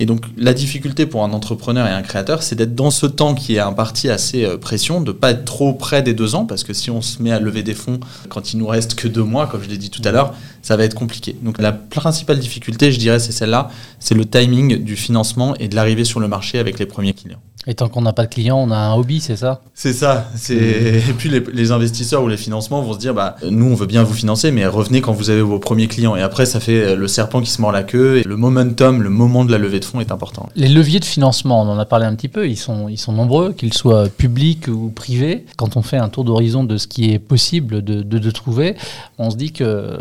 Et 0.00 0.06
donc 0.06 0.24
la 0.36 0.52
difficulté 0.52 1.06
pour 1.06 1.24
un 1.24 1.32
entrepreneur 1.32 1.86
et 1.86 1.90
un 1.90 2.02
créateur, 2.02 2.42
c'est 2.42 2.56
d'être 2.56 2.74
dans 2.74 2.90
ce 2.90 3.06
temps 3.06 3.34
qui 3.34 3.56
est 3.56 3.60
un 3.60 3.72
parti 3.72 4.10
assez 4.10 4.44
euh, 4.44 4.56
pression, 4.56 5.00
de 5.00 5.12
pas 5.12 5.30
être 5.30 5.44
trop 5.44 5.72
près 5.72 6.02
des 6.02 6.14
deux 6.14 6.34
ans, 6.34 6.46
parce 6.46 6.64
que 6.64 6.72
si 6.72 6.90
on 6.90 7.00
se 7.00 7.22
met 7.22 7.30
à 7.30 7.38
lever 7.38 7.62
des 7.62 7.74
fonds 7.74 8.00
quand 8.28 8.52
il 8.52 8.58
nous 8.58 8.66
reste 8.66 8.94
que 8.94 9.08
deux 9.08 9.22
mois, 9.22 9.46
comme 9.46 9.62
je 9.62 9.68
l'ai 9.68 9.78
dit 9.78 9.90
tout 9.90 10.02
à 10.04 10.10
l'heure, 10.10 10.34
ça 10.68 10.76
va 10.76 10.84
être 10.84 10.94
compliqué. 10.94 11.34
Donc 11.40 11.56
la 11.62 11.72
principale 11.72 12.38
difficulté, 12.38 12.92
je 12.92 12.98
dirais, 12.98 13.20
c'est 13.20 13.32
celle-là, 13.32 13.70
c'est 14.00 14.14
le 14.14 14.26
timing 14.26 14.76
du 14.76 14.96
financement 14.96 15.54
et 15.56 15.66
de 15.66 15.74
l'arrivée 15.74 16.04
sur 16.04 16.20
le 16.20 16.28
marché 16.28 16.58
avec 16.58 16.78
les 16.78 16.84
premiers 16.84 17.14
clients. 17.14 17.40
Et 17.66 17.74
tant 17.74 17.88
qu'on 17.88 18.00
n'a 18.00 18.14
pas 18.14 18.24
de 18.24 18.32
clients, 18.32 18.56
on 18.58 18.70
a 18.70 18.76
un 18.76 18.94
hobby, 18.94 19.20
c'est 19.20 19.36
ça? 19.36 19.60
C'est 19.74 19.92
ça. 19.92 20.30
C'est... 20.36 20.54
Et 21.08 21.12
puis 21.18 21.28
les, 21.28 21.70
investisseurs 21.70 22.22
ou 22.22 22.28
les 22.28 22.38
financements 22.38 22.80
vont 22.80 22.94
se 22.94 22.98
dire, 22.98 23.12
bah, 23.12 23.36
nous, 23.50 23.66
on 23.66 23.74
veut 23.74 23.86
bien 23.86 24.04
vous 24.04 24.14
financer, 24.14 24.50
mais 24.52 24.66
revenez 24.66 25.02
quand 25.02 25.12
vous 25.12 25.28
avez 25.28 25.42
vos 25.42 25.58
premiers 25.58 25.86
clients. 25.86 26.16
Et 26.16 26.22
après, 26.22 26.46
ça 26.46 26.60
fait 26.60 26.96
le 26.96 27.08
serpent 27.08 27.42
qui 27.42 27.50
se 27.50 27.60
mord 27.60 27.70
la 27.70 27.82
queue. 27.82 28.18
Et 28.18 28.22
le 28.22 28.36
momentum, 28.36 29.02
le 29.02 29.10
moment 29.10 29.44
de 29.44 29.52
la 29.52 29.58
levée 29.58 29.80
de 29.80 29.84
fonds 29.84 30.00
est 30.00 30.10
important. 30.10 30.48
Les 30.56 30.68
leviers 30.68 31.00
de 31.00 31.04
financement, 31.04 31.60
on 31.60 31.68
en 31.68 31.78
a 31.78 31.84
parlé 31.84 32.06
un 32.06 32.14
petit 32.14 32.28
peu, 32.28 32.48
ils 32.48 32.56
sont, 32.56 32.88
ils 32.88 32.96
sont 32.96 33.12
nombreux, 33.12 33.52
qu'ils 33.52 33.74
soient 33.74 34.08
publics 34.08 34.68
ou 34.68 34.88
privés. 34.88 35.44
Quand 35.58 35.76
on 35.76 35.82
fait 35.82 35.98
un 35.98 36.08
tour 36.08 36.24
d'horizon 36.24 36.64
de 36.64 36.78
ce 36.78 36.86
qui 36.86 37.12
est 37.12 37.18
possible 37.18 37.82
de, 37.82 38.02
de, 38.02 38.18
de 38.18 38.30
trouver, 38.30 38.76
on 39.18 39.30
se 39.30 39.36
dit 39.36 39.52
que 39.52 39.98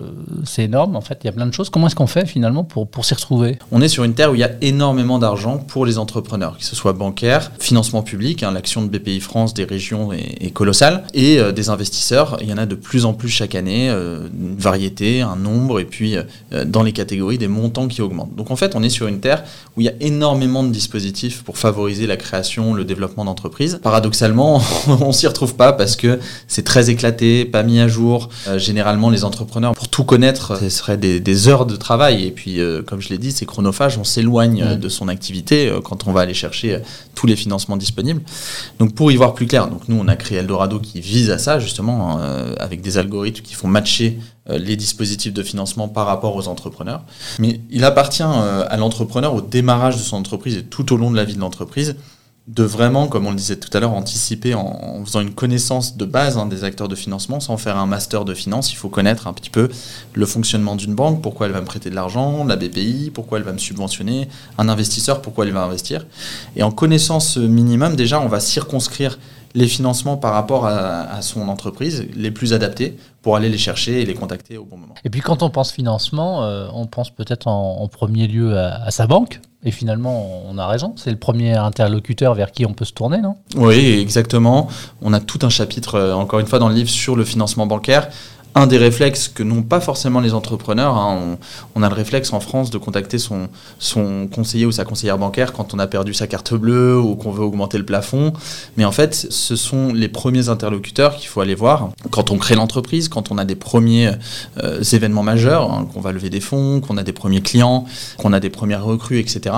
c'est 0.58 0.64
énorme. 0.64 0.96
En 0.96 1.02
fait, 1.02 1.20
il 1.24 1.28
y 1.28 1.30
a 1.30 1.34
plein 1.34 1.46
de 1.46 1.54
choses. 1.54 1.70
Comment 1.70 1.86
est-ce 1.86 1.96
qu'on 1.96 2.08
fait 2.08 2.26
finalement 2.26 2.64
pour, 2.64 2.88
pour 2.88 3.06
s'y 3.06 3.14
retrouver? 3.14 3.60
On 3.72 3.80
est 3.80 3.88
sur 3.88 4.04
une 4.04 4.16
terre 4.16 4.32
où 4.32 4.36
il 4.36 4.40
y 4.40 4.44
a 4.44 4.52
énormément 4.62 5.20
d'argent 5.20 5.58
pour 5.60 5.86
les 5.86 6.00
entrepreneurs, 6.00 6.58
que 6.58 6.64
ce 6.64 6.76
soit 6.76 6.94
bancaire, 6.94 7.52
financement 7.60 8.02
public, 8.02 8.42
hein, 8.42 8.52
l'action 8.52 8.82
de 8.82 8.88
BPI 8.88 9.20
France 9.20 9.54
des 9.54 9.66
régions 9.66 10.12
est, 10.14 10.50
colossale, 10.52 11.04
et 11.14 11.38
euh, 11.38 11.52
des 11.52 11.70
investisseurs. 11.70 12.38
Il 12.42 12.50
y 12.50 12.54
en 12.54 12.58
a 12.58 12.66
de 12.66 12.74
plus 12.74 13.06
en 13.06 13.14
plus 13.14 13.30
chaque 13.30 13.54
année, 13.54 13.92
euh, 13.92 14.28
une 14.34 14.58
variété, 14.58 15.22
un 15.22 15.36
nombre, 15.36 15.80
et 15.80 15.86
puis 15.86 16.16
euh, 16.18 16.66
dans 16.66 16.82
les 16.82 16.92
catégories 16.92 17.38
des 17.38 17.48
montants 17.48 17.88
qui 17.88 18.02
augmentent. 18.02 18.36
Donc 18.36 18.50
en 18.50 18.56
fait, 18.56 18.76
on 18.76 18.82
est 18.82 18.90
sur 18.90 19.06
une 19.06 19.20
terre 19.20 19.44
où 19.76 19.82
il 19.82 19.84
y 19.84 19.90
a 19.90 19.94
énormément 20.00 20.64
de 20.64 20.70
dispositifs 20.70 21.44
pour 21.44 21.60
favoriser 21.60 22.08
la 22.08 22.18
création, 22.18 22.74
le 22.74 22.84
développement 22.84 23.26
d'entreprises. 23.26 23.80
Paradoxalement, 23.84 24.60
on 24.88 25.12
s'y 25.12 25.28
retrouve 25.28 25.54
pas 25.54 25.74
parce 25.74 25.96
que 25.96 26.20
c'est 26.48 26.64
très 26.64 26.90
éclaté, 26.90 27.46
pas 27.46 27.62
mis 27.62 27.80
à 27.80 27.88
jour. 27.88 28.30
généralement, 28.56 29.12
les 29.12 29.24
entrepreneurs, 29.24 29.74
pour 29.74 29.88
tout 29.88 30.04
connaître, 30.04 30.37
ce 30.38 30.70
serait 30.70 30.98
des, 30.98 31.48
heures 31.48 31.66
de 31.66 31.76
travail. 31.76 32.26
Et 32.26 32.32
puis, 32.32 32.60
comme 32.86 33.02
je 33.02 33.10
l'ai 33.10 33.18
dit, 33.18 33.32
c'est 33.32 33.46
chronophage, 33.46 33.98
on 33.98 34.04
s'éloigne 34.04 34.78
de 34.78 34.90
son 34.90 35.08
activité 35.08 35.72
quand 35.84 36.08
on 36.08 36.12
va 36.12 36.22
aller 36.22 36.34
chercher 36.34 36.82
tous 37.16 37.28
les 37.28 37.36
financements 37.36 37.78
disponibles. 37.78 38.22
Donc 38.80 38.94
pour 38.94 39.12
y 39.12 39.16
voir 39.16 39.34
plus 39.34 39.48
clair, 39.48 39.68
donc 39.68 39.88
nous 39.88 39.98
on 40.00 40.08
a 40.08 40.16
créé 40.16 40.38
Eldorado 40.38 40.80
qui 40.80 41.02
vise 41.02 41.32
à 41.32 41.38
ça 41.38 41.60
justement 41.60 42.20
euh, 42.20 42.54
avec 42.60 42.82
des 42.82 42.98
algorithmes 42.98 43.44
qui 43.44 43.54
font 43.54 43.68
matcher 43.68 44.20
euh, 44.50 44.58
les 44.58 44.76
dispositifs 44.76 45.34
de 45.34 45.44
financement 45.44 45.88
par 45.88 46.06
rapport 46.06 46.36
aux 46.36 46.48
entrepreneurs. 46.48 47.04
Mais 47.40 47.62
il 47.70 47.84
appartient 47.84 48.24
euh, 48.24 48.66
à 48.68 48.78
l'entrepreneur 48.78 49.34
au 49.34 49.42
démarrage 49.42 49.98
de 49.98 50.02
son 50.02 50.18
entreprise 50.18 50.58
et 50.58 50.64
tout 50.64 50.94
au 50.94 50.98
long 50.98 51.12
de 51.12 51.16
la 51.16 51.26
vie 51.26 51.36
de 51.36 51.40
l'entreprise 51.40 51.96
de 52.48 52.64
vraiment, 52.64 53.08
comme 53.08 53.28
on 53.28 53.32
le 53.32 53.36
disait 53.36 53.58
tout 53.58 53.70
à 53.76 53.82
l'heure, 53.82 53.94
anticiper 53.94 54.54
en, 54.54 55.04
faisant 55.04 55.20
une 55.20 55.34
connaissance 55.34 55.98
de 55.98 56.06
base 56.06 56.38
hein, 56.38 56.46
des 56.46 56.64
acteurs 56.64 56.88
de 56.88 56.96
financement, 56.96 57.42
sans 57.42 57.58
faire 57.58 57.78
un 57.78 57.86
master 57.86 58.24
de 58.24 58.34
finance. 58.34 58.72
Il 58.72 58.78
faut 58.78 58.88
connaître 58.88 59.28
un 59.28 59.34
petit 59.34 59.50
peu 59.50 59.70
le 60.14 60.26
fonctionnement 60.26 60.78
d'une 60.78 60.96
banque, 60.96 61.22
pourquoi 61.22 61.48
elle 61.48 61.52
va 61.52 61.60
me 61.60 61.66
prêter 61.66 61.90
de 61.90 61.96
l'argent, 61.96 62.46
la 62.46 62.56
BPI, 62.56 63.12
pourquoi 63.14 63.40
elle 63.40 63.44
va 63.44 63.52
me 63.52 63.58
subventionner, 63.58 64.30
un 64.58 64.70
investisseur, 64.70 65.22
pourquoi 65.22 65.46
il 65.46 65.52
va 65.52 65.64
investir. 65.64 66.06
Et 66.56 66.64
en 66.64 66.72
connaissant 66.72 67.20
ce 67.20 67.42
minimum, 67.42 67.98
déjà, 67.98 68.22
on 68.22 68.28
va 68.28 68.40
circonscrire 68.40 69.18
les 69.54 69.68
financements 69.68 70.18
par 70.18 70.34
rapport 70.34 70.66
à, 70.68 71.22
son 71.22 71.50
entreprise 71.50 72.06
les 72.16 72.32
plus 72.32 72.54
adaptés 72.54 72.96
pour 73.22 73.36
aller 73.36 73.50
les 73.50 73.58
chercher 73.58 74.02
et 74.02 74.06
les 74.06 74.14
contacter 74.14 74.58
au 74.58 74.66
bon 74.66 74.78
moment. 74.78 74.94
Et 75.04 75.10
puis 75.10 75.22
quand 75.22 75.42
on 75.42 75.50
pense 75.50 75.72
financement, 75.72 76.44
euh, 76.44 76.68
on 76.74 76.86
pense 76.86 77.10
peut-être 77.10 77.48
en, 77.48 77.88
premier 77.88 78.28
lieu 78.28 78.58
à, 78.58 78.92
sa 78.92 79.08
banque. 79.08 79.42
Et 79.64 79.72
finalement, 79.72 80.44
on 80.48 80.58
a 80.60 80.68
raison, 80.68 80.94
c'est 80.98 81.10
le 81.10 81.18
premier 81.18 81.54
interlocuteur 81.54 82.36
vers 82.36 82.52
qui 82.52 82.66
on 82.66 82.74
peut 82.74 82.86
se 82.86 82.94
tourner, 82.94 83.18
non? 83.18 83.36
Oui, 83.56 84.00
exactement. 84.00 84.68
On 85.02 85.14
a 85.14 85.20
tout 85.20 85.40
un 85.42 85.50
chapitre, 85.50 85.96
euh, 85.96 86.14
encore 86.14 86.40
une 86.40 86.46
fois, 86.46 86.60
dans 86.60 86.70
le 86.70 86.76
livre 86.76 86.90
sur 86.90 87.16
le 87.16 87.26
financement 87.26 87.66
bancaire 87.66 88.10
un 88.56 88.68
des 88.68 88.78
réflexes 88.78 89.28
que 89.28 89.44
n'ont 89.44 89.62
pas 89.62 89.80
forcément 89.80 90.20
les 90.20 90.34
entrepreneurs. 90.34 90.96
Hein. 90.98 91.38
On, 91.76 91.84
a 91.84 91.90
le 91.90 91.96
réflexe 91.96 92.34
en 92.34 92.40
France 92.40 92.72
de 92.72 92.78
contacter 92.78 93.18
son, 93.20 93.50
conseiller 94.32 94.66
ou 94.66 94.72
sa 94.72 94.84
conseillère 94.84 95.18
bancaire 95.18 95.54
quand 95.54 95.74
on 95.74 95.80
a 95.80 95.88
perdu 95.88 96.14
sa 96.14 96.28
carte 96.28 96.54
bleue 96.54 97.00
ou 97.00 97.16
qu'on 97.16 97.32
veut 97.32 97.44
augmenter 97.44 97.78
le 97.78 97.86
plafond. 97.86 98.34
Mais 98.76 98.86
en 98.86 98.92
fait, 98.92 99.14
ce 99.14 99.56
sont 99.56 99.94
les 99.94 100.08
premiers 100.08 100.50
interlocuteurs 100.50 101.16
qu'il 101.16 101.28
faut 101.28 101.42
aller 101.42 101.56
voir 101.56 101.90
quand 102.10 102.32
on 102.32 102.38
crée 102.38 102.56
l'entreprise, 102.56 103.10
quand 103.10 103.32
on 103.32 103.38
a 103.38 103.46
des 103.46 103.56
premiers 103.56 104.12
euh, 104.64 104.82
événements 104.82 105.24
majeurs, 105.24 105.72
hein, 105.72 105.88
qu'on 105.94 106.02
va 106.02 106.12
lever 106.12 106.30
des 106.30 106.42
fonds, 106.42 106.82
qu'on 106.82 106.98
a 106.98 107.04
des 107.04 107.14
premiers 107.14 107.42
clients, 107.42 107.86
qu'on 108.18 108.34
a 108.34 108.40
des 108.40 108.50
premières 108.50 108.84
recrues, 108.84 109.20
etc. 109.20 109.56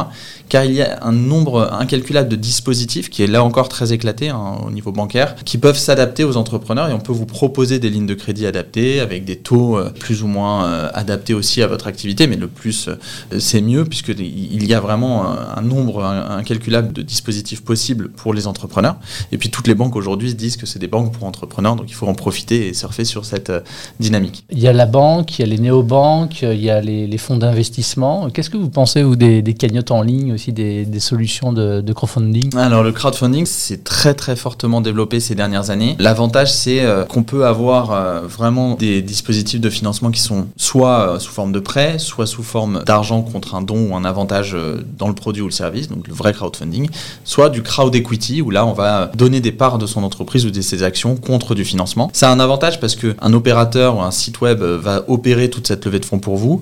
Car 0.49 0.65
il 0.65 0.73
y 0.73 0.81
a 0.81 0.99
un 1.03 1.13
nombre 1.13 1.71
incalculable 1.71 2.29
de 2.29 2.35
dispositifs 2.35 3.09
qui 3.09 3.23
est 3.23 3.27
là 3.27 3.43
encore 3.43 3.69
très 3.69 3.93
éclaté 3.93 4.29
hein, 4.29 4.57
au 4.65 4.71
niveau 4.71 4.91
bancaire, 4.91 5.35
qui 5.45 5.57
peuvent 5.57 5.77
s'adapter 5.77 6.23
aux 6.23 6.37
entrepreneurs 6.37 6.89
et 6.89 6.93
on 6.93 6.99
peut 6.99 7.13
vous 7.13 7.25
proposer 7.25 7.79
des 7.79 7.89
lignes 7.89 8.07
de 8.07 8.13
crédit 8.13 8.45
adaptées 8.45 8.78
avec 8.99 9.25
des 9.25 9.35
taux 9.35 9.77
euh, 9.77 9.89
plus 9.89 10.23
ou 10.23 10.27
moins 10.27 10.65
euh, 10.65 10.89
adaptés 10.93 11.33
aussi 11.33 11.61
à 11.61 11.67
votre 11.67 11.87
activité, 11.87 12.27
mais 12.27 12.35
le 12.35 12.47
plus 12.47 12.87
euh, 12.87 12.95
c'est 13.39 13.61
mieux 13.61 13.83
puisqu'il 13.85 14.65
y 14.65 14.73
a 14.73 14.79
vraiment 14.79 15.25
un 15.27 15.61
nombre 15.61 16.03
incalculable 16.03 16.93
de 16.93 17.01
dispositifs 17.01 17.63
possibles 17.63 18.09
pour 18.09 18.33
les 18.33 18.47
entrepreneurs. 18.47 18.95
Et 19.31 19.37
puis 19.37 19.49
toutes 19.49 19.67
les 19.67 19.75
banques 19.75 19.95
aujourd'hui 19.95 20.33
disent 20.33 20.57
que 20.57 20.65
c'est 20.65 20.79
des 20.79 20.87
banques 20.87 21.13
pour 21.13 21.25
entrepreneurs, 21.25 21.75
donc 21.75 21.87
il 21.89 21.93
faut 21.93 22.07
en 22.07 22.13
profiter 22.13 22.67
et 22.67 22.73
surfer 22.73 23.05
sur 23.05 23.25
cette 23.25 23.51
dynamique. 23.99 24.45
Il 24.51 24.59
y 24.59 24.67
a 24.67 24.73
la 24.73 24.85
banque, 24.85 25.37
il 25.37 25.41
y 25.41 25.45
a 25.45 25.47
les 25.47 25.57
néobanques, 25.57 26.41
il 26.41 26.61
y 26.61 26.69
a 26.69 26.81
les, 26.81 27.17
fonds 27.17 27.37
d'investissement. 27.37 28.29
Qu'est-ce 28.29 28.49
que 28.49 28.57
vous 28.57 28.69
pensez, 28.69 29.03
ou 29.03 29.15
des, 29.15 29.43
cagnottes 29.53 29.91
en 29.91 30.01
ligne, 30.01 30.33
aussi 30.33 30.53
des, 30.53 30.85
solutions 30.99 31.51
de, 31.53 31.81
de, 31.81 31.93
crowdfunding? 31.93 32.55
Alors 32.55 32.83
le 32.83 32.91
crowdfunding, 32.91 33.45
c'est 33.45 33.83
très 33.83 34.13
très 34.13 34.35
fortement 34.35 34.81
développé 34.81 35.19
ces 35.19 35.35
dernières 35.35 35.69
années. 35.69 35.95
L'avantage, 35.99 36.53
c'est 36.53 36.83
qu'on 37.09 37.23
peut 37.23 37.45
avoir 37.45 38.23
vraiment 38.23 38.68
des 38.75 39.01
dispositifs 39.01 39.61
de 39.61 39.69
financement 39.69 40.11
qui 40.11 40.21
sont 40.21 40.47
soit 40.57 41.15
euh, 41.15 41.19
sous 41.19 41.31
forme 41.31 41.51
de 41.51 41.59
prêt, 41.59 41.99
soit 41.99 42.25
sous 42.25 42.43
forme 42.43 42.83
d'argent 42.85 43.21
contre 43.21 43.55
un 43.55 43.61
don 43.61 43.91
ou 43.91 43.95
un 43.95 44.05
avantage 44.05 44.53
euh, 44.53 44.81
dans 44.97 45.07
le 45.07 45.13
produit 45.13 45.41
ou 45.41 45.45
le 45.45 45.51
service, 45.51 45.87
donc 45.89 46.07
le 46.07 46.13
vrai 46.13 46.33
crowdfunding, 46.33 46.89
soit 47.23 47.49
du 47.49 47.63
crowd 47.63 47.93
equity, 47.95 48.41
où 48.41 48.49
là 48.49 48.65
on 48.65 48.73
va 48.73 49.11
donner 49.15 49.41
des 49.41 49.51
parts 49.51 49.77
de 49.77 49.85
son 49.85 50.03
entreprise 50.03 50.45
ou 50.45 50.51
de 50.51 50.61
ses 50.61 50.83
actions 50.83 51.15
contre 51.15 51.55
du 51.55 51.65
financement. 51.65 52.09
Ça 52.13 52.29
a 52.29 52.33
un 52.33 52.39
avantage 52.39 52.79
parce 52.79 52.95
qu'un 52.95 53.33
opérateur 53.33 53.97
ou 53.97 54.01
un 54.01 54.11
site 54.11 54.41
web 54.41 54.61
euh, 54.61 54.77
va 54.77 55.03
opérer 55.07 55.49
toute 55.49 55.67
cette 55.67 55.85
levée 55.85 55.99
de 55.99 56.05
fonds 56.05 56.19
pour 56.19 56.37
vous. 56.37 56.61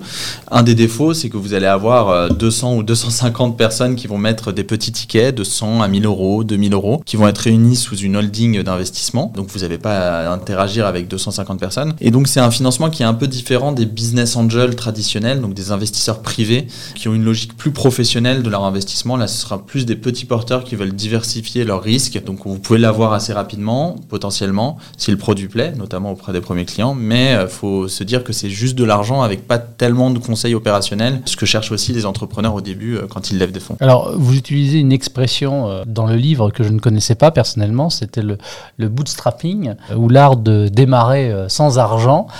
Un 0.50 0.62
des 0.62 0.74
défauts, 0.74 1.14
c'est 1.14 1.28
que 1.28 1.36
vous 1.36 1.54
allez 1.54 1.66
avoir 1.66 2.30
200 2.30 2.76
ou 2.76 2.82
250 2.82 3.56
personnes 3.56 3.96
qui 3.96 4.06
vont 4.06 4.18
mettre 4.18 4.52
des 4.52 4.64
petits 4.64 4.92
tickets 4.92 5.34
de 5.34 5.44
100 5.44 5.82
à 5.82 5.88
1000 5.88 6.06
euros, 6.06 6.44
2000 6.44 6.72
euros, 6.72 7.02
qui 7.04 7.16
vont 7.16 7.28
être 7.28 7.38
réunis 7.38 7.76
sous 7.76 7.96
une 7.96 8.16
holding 8.16 8.62
d'investissement. 8.62 9.32
Donc 9.34 9.48
vous 9.48 9.60
n'avez 9.60 9.78
pas 9.78 10.26
à 10.26 10.32
interagir 10.32 10.86
avec 10.86 11.08
250 11.08 11.58
personnes. 11.58 11.94
Et 12.00 12.10
donc 12.10 12.28
c'est 12.28 12.40
un 12.40 12.50
financement 12.50 12.90
qui 12.90 13.02
est 13.02 13.06
un 13.06 13.14
peu 13.14 13.26
différent 13.26 13.72
des 13.72 13.86
business 13.86 14.36
angels 14.36 14.76
traditionnels, 14.76 15.40
donc 15.40 15.54
des 15.54 15.72
investisseurs 15.72 16.20
privés 16.20 16.66
qui 16.94 17.08
ont 17.08 17.14
une 17.14 17.24
logique 17.24 17.56
plus 17.56 17.72
professionnelle 17.72 18.42
de 18.42 18.50
leur 18.50 18.64
investissement. 18.64 19.16
Là, 19.16 19.26
ce 19.26 19.40
sera 19.40 19.64
plus 19.64 19.86
des 19.86 19.96
petits 19.96 20.24
porteurs 20.24 20.64
qui 20.64 20.76
veulent 20.76 20.94
diversifier 20.94 21.64
leurs 21.64 21.82
risques. 21.82 22.22
Donc 22.24 22.40
vous 22.44 22.58
pouvez 22.58 22.78
l'avoir 22.78 23.12
assez 23.12 23.32
rapidement, 23.32 23.96
potentiellement, 24.08 24.78
si 24.96 25.10
le 25.10 25.16
produit 25.16 25.48
plaît, 25.48 25.72
notamment 25.76 26.12
auprès 26.12 26.32
des 26.32 26.40
premiers 26.40 26.64
clients. 26.64 26.94
Mais 26.94 27.32
il 27.32 27.36
euh, 27.36 27.48
faut 27.48 27.88
se 27.88 28.04
dire 28.04 28.24
que 28.24 28.32
c'est 28.32 28.50
juste 28.50 28.76
de 28.76 28.84
l'argent 28.84 29.22
avec 29.22 29.46
pas 29.46 29.58
tellement 29.58 30.10
de 30.10 30.18
conseils 30.18 30.54
opérationnels, 30.54 31.20
ce 31.24 31.36
que 31.36 31.46
cherchent 31.46 31.72
aussi 31.72 31.92
les 31.92 32.06
entrepreneurs 32.06 32.54
au 32.54 32.60
début 32.60 32.96
euh, 32.96 33.06
quand 33.08 33.30
ils 33.30 33.38
lèvent 33.38 33.52
des 33.52 33.60
fonds. 33.60 33.76
Alors 33.80 34.12
vous 34.16 34.36
utilisez 34.36 34.78
une 34.78 34.92
expression 34.92 35.68
euh, 35.68 35.84
dans 35.86 36.06
le 36.06 36.16
livre 36.16 36.50
que 36.50 36.62
je 36.62 36.70
ne 36.70 36.78
connaissais 36.78 37.14
pas 37.14 37.30
personnellement, 37.30 37.90
c'était 37.90 38.22
le, 38.22 38.38
le 38.76 38.88
bootstrapping, 38.88 39.74
ou 39.96 40.08
l'art 40.08 40.36
de 40.36 40.68
démarrer 40.68 41.32
sans 41.48 41.78
argent 41.78 41.87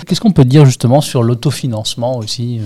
Qu'est-ce 0.07 0.21
qu'on 0.21 0.33
peut 0.33 0.45
dire 0.45 0.65
justement 0.65 1.01
sur 1.01 1.23
l'autofinancement 1.23 2.19
aussi 2.19 2.59
euh? 2.61 2.63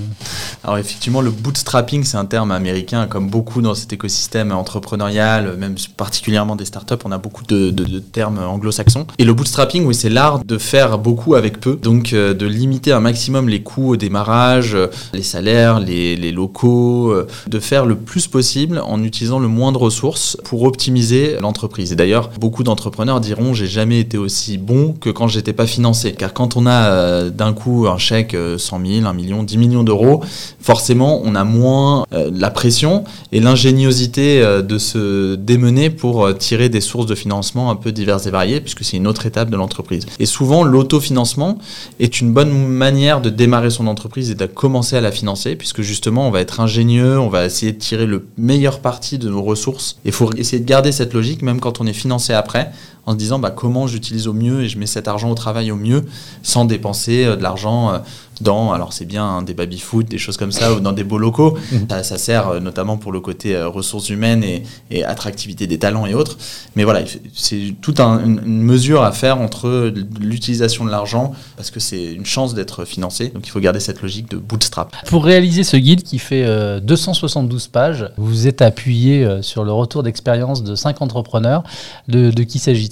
Alors 0.64 0.78
effectivement, 0.78 1.20
le 1.20 1.30
bootstrapping, 1.30 2.04
c'est 2.04 2.16
un 2.16 2.24
terme 2.24 2.50
américain, 2.50 3.06
comme 3.06 3.28
beaucoup 3.28 3.62
dans 3.62 3.74
cet 3.74 3.92
écosystème 3.92 4.52
entrepreneurial, 4.52 5.56
même 5.56 5.74
particulièrement 5.96 6.56
des 6.56 6.64
startups, 6.64 6.94
on 7.04 7.12
a 7.12 7.18
beaucoup 7.18 7.44
de, 7.44 7.70
termes 7.98 8.38
anglo-saxons. 8.38 9.06
Et 9.18 9.24
le 9.24 9.34
bootstrapping, 9.34 9.84
oui, 9.84 9.94
c'est 9.94 10.08
l'art 10.08 10.44
de 10.44 10.58
faire 10.58 10.98
beaucoup 10.98 11.34
avec 11.34 11.60
peu, 11.60 11.76
donc 11.76 12.12
euh, 12.12 12.34
de 12.34 12.46
limiter 12.46 12.92
un 12.92 13.00
maximum 13.00 13.48
les 13.48 13.62
coûts 13.62 13.90
au 13.90 13.96
démarrage, 13.96 14.74
euh, 14.74 14.88
les 15.12 15.22
salaires, 15.22 15.80
les, 15.80 16.32
locaux, 16.32 17.14
de 17.46 17.60
faire 17.60 17.84
le 17.84 17.96
plus 17.96 18.26
possible 18.26 18.80
en 18.84 19.02
utilisant 19.02 19.38
le 19.38 19.48
moins 19.48 19.72
de 19.72 19.78
ressources 19.78 20.36
pour 20.44 20.62
optimiser 20.62 21.36
l'entreprise. 21.40 21.92
Et 21.92 21.96
d'ailleurs, 21.96 22.30
beaucoup 22.40 22.62
d'entrepreneurs 22.62 23.20
diront 23.20 23.52
j'ai 23.52 23.66
jamais 23.66 24.00
été 24.00 24.16
aussi 24.16 24.58
bon 24.58 24.94
que 24.98 25.10
quand 25.10 25.28
j'étais 25.28 25.52
pas 25.52 25.66
financé, 25.66 26.12
car 26.12 26.32
quand 26.32 26.56
on 26.56 26.66
a 26.66 26.71
euh, 26.72 27.30
d'un 27.30 27.52
coup 27.52 27.86
un 27.88 27.98
chèque 27.98 28.36
100 28.58 28.80
000, 28.84 29.06
1 29.06 29.12
million, 29.12 29.42
10 29.42 29.58
millions 29.58 29.84
d'euros, 29.84 30.22
forcément 30.60 31.20
on 31.24 31.34
a 31.34 31.44
moins 31.44 32.04
euh, 32.12 32.30
la 32.32 32.50
pression 32.50 33.04
et 33.32 33.40
l'ingéniosité 33.40 34.42
euh, 34.42 34.62
de 34.62 34.78
se 34.78 35.34
démener 35.34 35.90
pour 35.90 36.36
tirer 36.36 36.68
des 36.68 36.80
sources 36.80 37.06
de 37.06 37.14
financement 37.14 37.70
un 37.70 37.76
peu 37.76 37.92
diverses 37.92 38.26
et 38.26 38.30
variées, 38.30 38.60
puisque 38.60 38.84
c'est 38.84 38.96
une 38.96 39.06
autre 39.06 39.26
étape 39.26 39.50
de 39.50 39.56
l'entreprise. 39.56 40.06
Et 40.18 40.26
souvent 40.26 40.64
l'autofinancement 40.64 41.58
est 42.00 42.20
une 42.20 42.32
bonne 42.32 42.52
manière 42.52 43.20
de 43.20 43.30
démarrer 43.30 43.70
son 43.70 43.86
entreprise 43.86 44.30
et 44.30 44.34
de 44.34 44.46
commencer 44.46 44.96
à 44.96 45.00
la 45.00 45.12
financer, 45.12 45.56
puisque 45.56 45.82
justement 45.82 46.28
on 46.28 46.30
va 46.30 46.40
être 46.40 46.60
ingénieux, 46.60 47.18
on 47.18 47.28
va 47.28 47.46
essayer 47.46 47.72
de 47.72 47.78
tirer 47.78 48.06
le 48.06 48.26
meilleur 48.36 48.80
parti 48.80 49.18
de 49.18 49.28
nos 49.28 49.42
ressources. 49.42 49.98
Il 50.04 50.12
faut 50.12 50.32
essayer 50.34 50.60
de 50.60 50.68
garder 50.68 50.92
cette 50.92 51.14
logique 51.14 51.42
même 51.42 51.60
quand 51.60 51.80
on 51.80 51.86
est 51.86 51.92
financé 51.92 52.32
après 52.32 52.70
en 53.06 53.12
se 53.12 53.16
disant 53.16 53.38
bah, 53.38 53.50
comment 53.50 53.86
j'utilise 53.86 54.28
au 54.28 54.32
mieux 54.32 54.62
et 54.62 54.68
je 54.68 54.78
mets 54.78 54.86
cet 54.86 55.08
argent 55.08 55.30
au 55.30 55.34
travail 55.34 55.70
au 55.70 55.76
mieux 55.76 56.04
sans 56.42 56.61
dépenser 56.64 57.24
euh, 57.24 57.36
de 57.36 57.42
l'argent 57.42 57.92
euh, 57.92 57.98
dans, 58.40 58.72
alors 58.72 58.92
c'est 58.92 59.04
bien 59.04 59.42
des 59.42 59.54
baby-foot, 59.54 60.06
des 60.06 60.18
choses 60.18 60.36
comme 60.36 60.50
ça, 60.50 60.72
ou 60.72 60.80
dans 60.80 60.92
des 60.92 61.04
beaux 61.04 61.18
locaux. 61.18 61.56
Mhm. 61.70 62.02
Ça, 62.02 62.18
sert 62.18 62.48
euh, 62.48 62.60
notamment 62.60 62.96
pour 62.96 63.12
le 63.12 63.20
côté 63.20 63.60
ressources 63.62 64.08
humaines 64.08 64.42
et, 64.42 65.04
attractivité 65.04 65.66
des 65.66 65.78
talents 65.78 66.06
et 66.06 66.14
autres. 66.14 66.36
Mais 66.74 66.84
voilà, 66.84 67.02
c'est 67.34 67.74
toute 67.80 68.00
une, 68.00 68.40
mesure 68.42 69.02
à 69.02 69.12
faire 69.12 69.40
entre 69.40 69.92
l'utilisation 70.20 70.84
de 70.84 70.90
l'argent, 70.90 71.32
parce 71.56 71.70
que 71.70 71.80
c'est 71.80 72.12
une 72.12 72.26
chance 72.26 72.54
d'être 72.54 72.84
financé. 72.84 73.28
Donc 73.28 73.46
il 73.46 73.50
faut 73.50 73.60
garder 73.60 73.80
cette 73.80 74.02
logique 74.02 74.30
de 74.30 74.36
bootstrap. 74.36 74.94
Pour 75.06 75.24
réaliser 75.24 75.62
ce 75.64 75.76
guide 75.76 76.02
qui 76.02 76.18
fait 76.18 76.80
272 76.80 77.68
pages, 77.68 78.10
vous 78.16 78.46
êtes 78.46 78.62
appuyé 78.62 79.38
sur 79.42 79.64
le 79.64 79.72
retour 79.72 80.02
d'expérience 80.02 80.62
de 80.62 80.74
5 80.74 81.02
entrepreneurs. 81.02 81.62
De, 82.08 82.30
de 82.30 82.42
qui 82.42 82.58
s'agit 82.58 82.88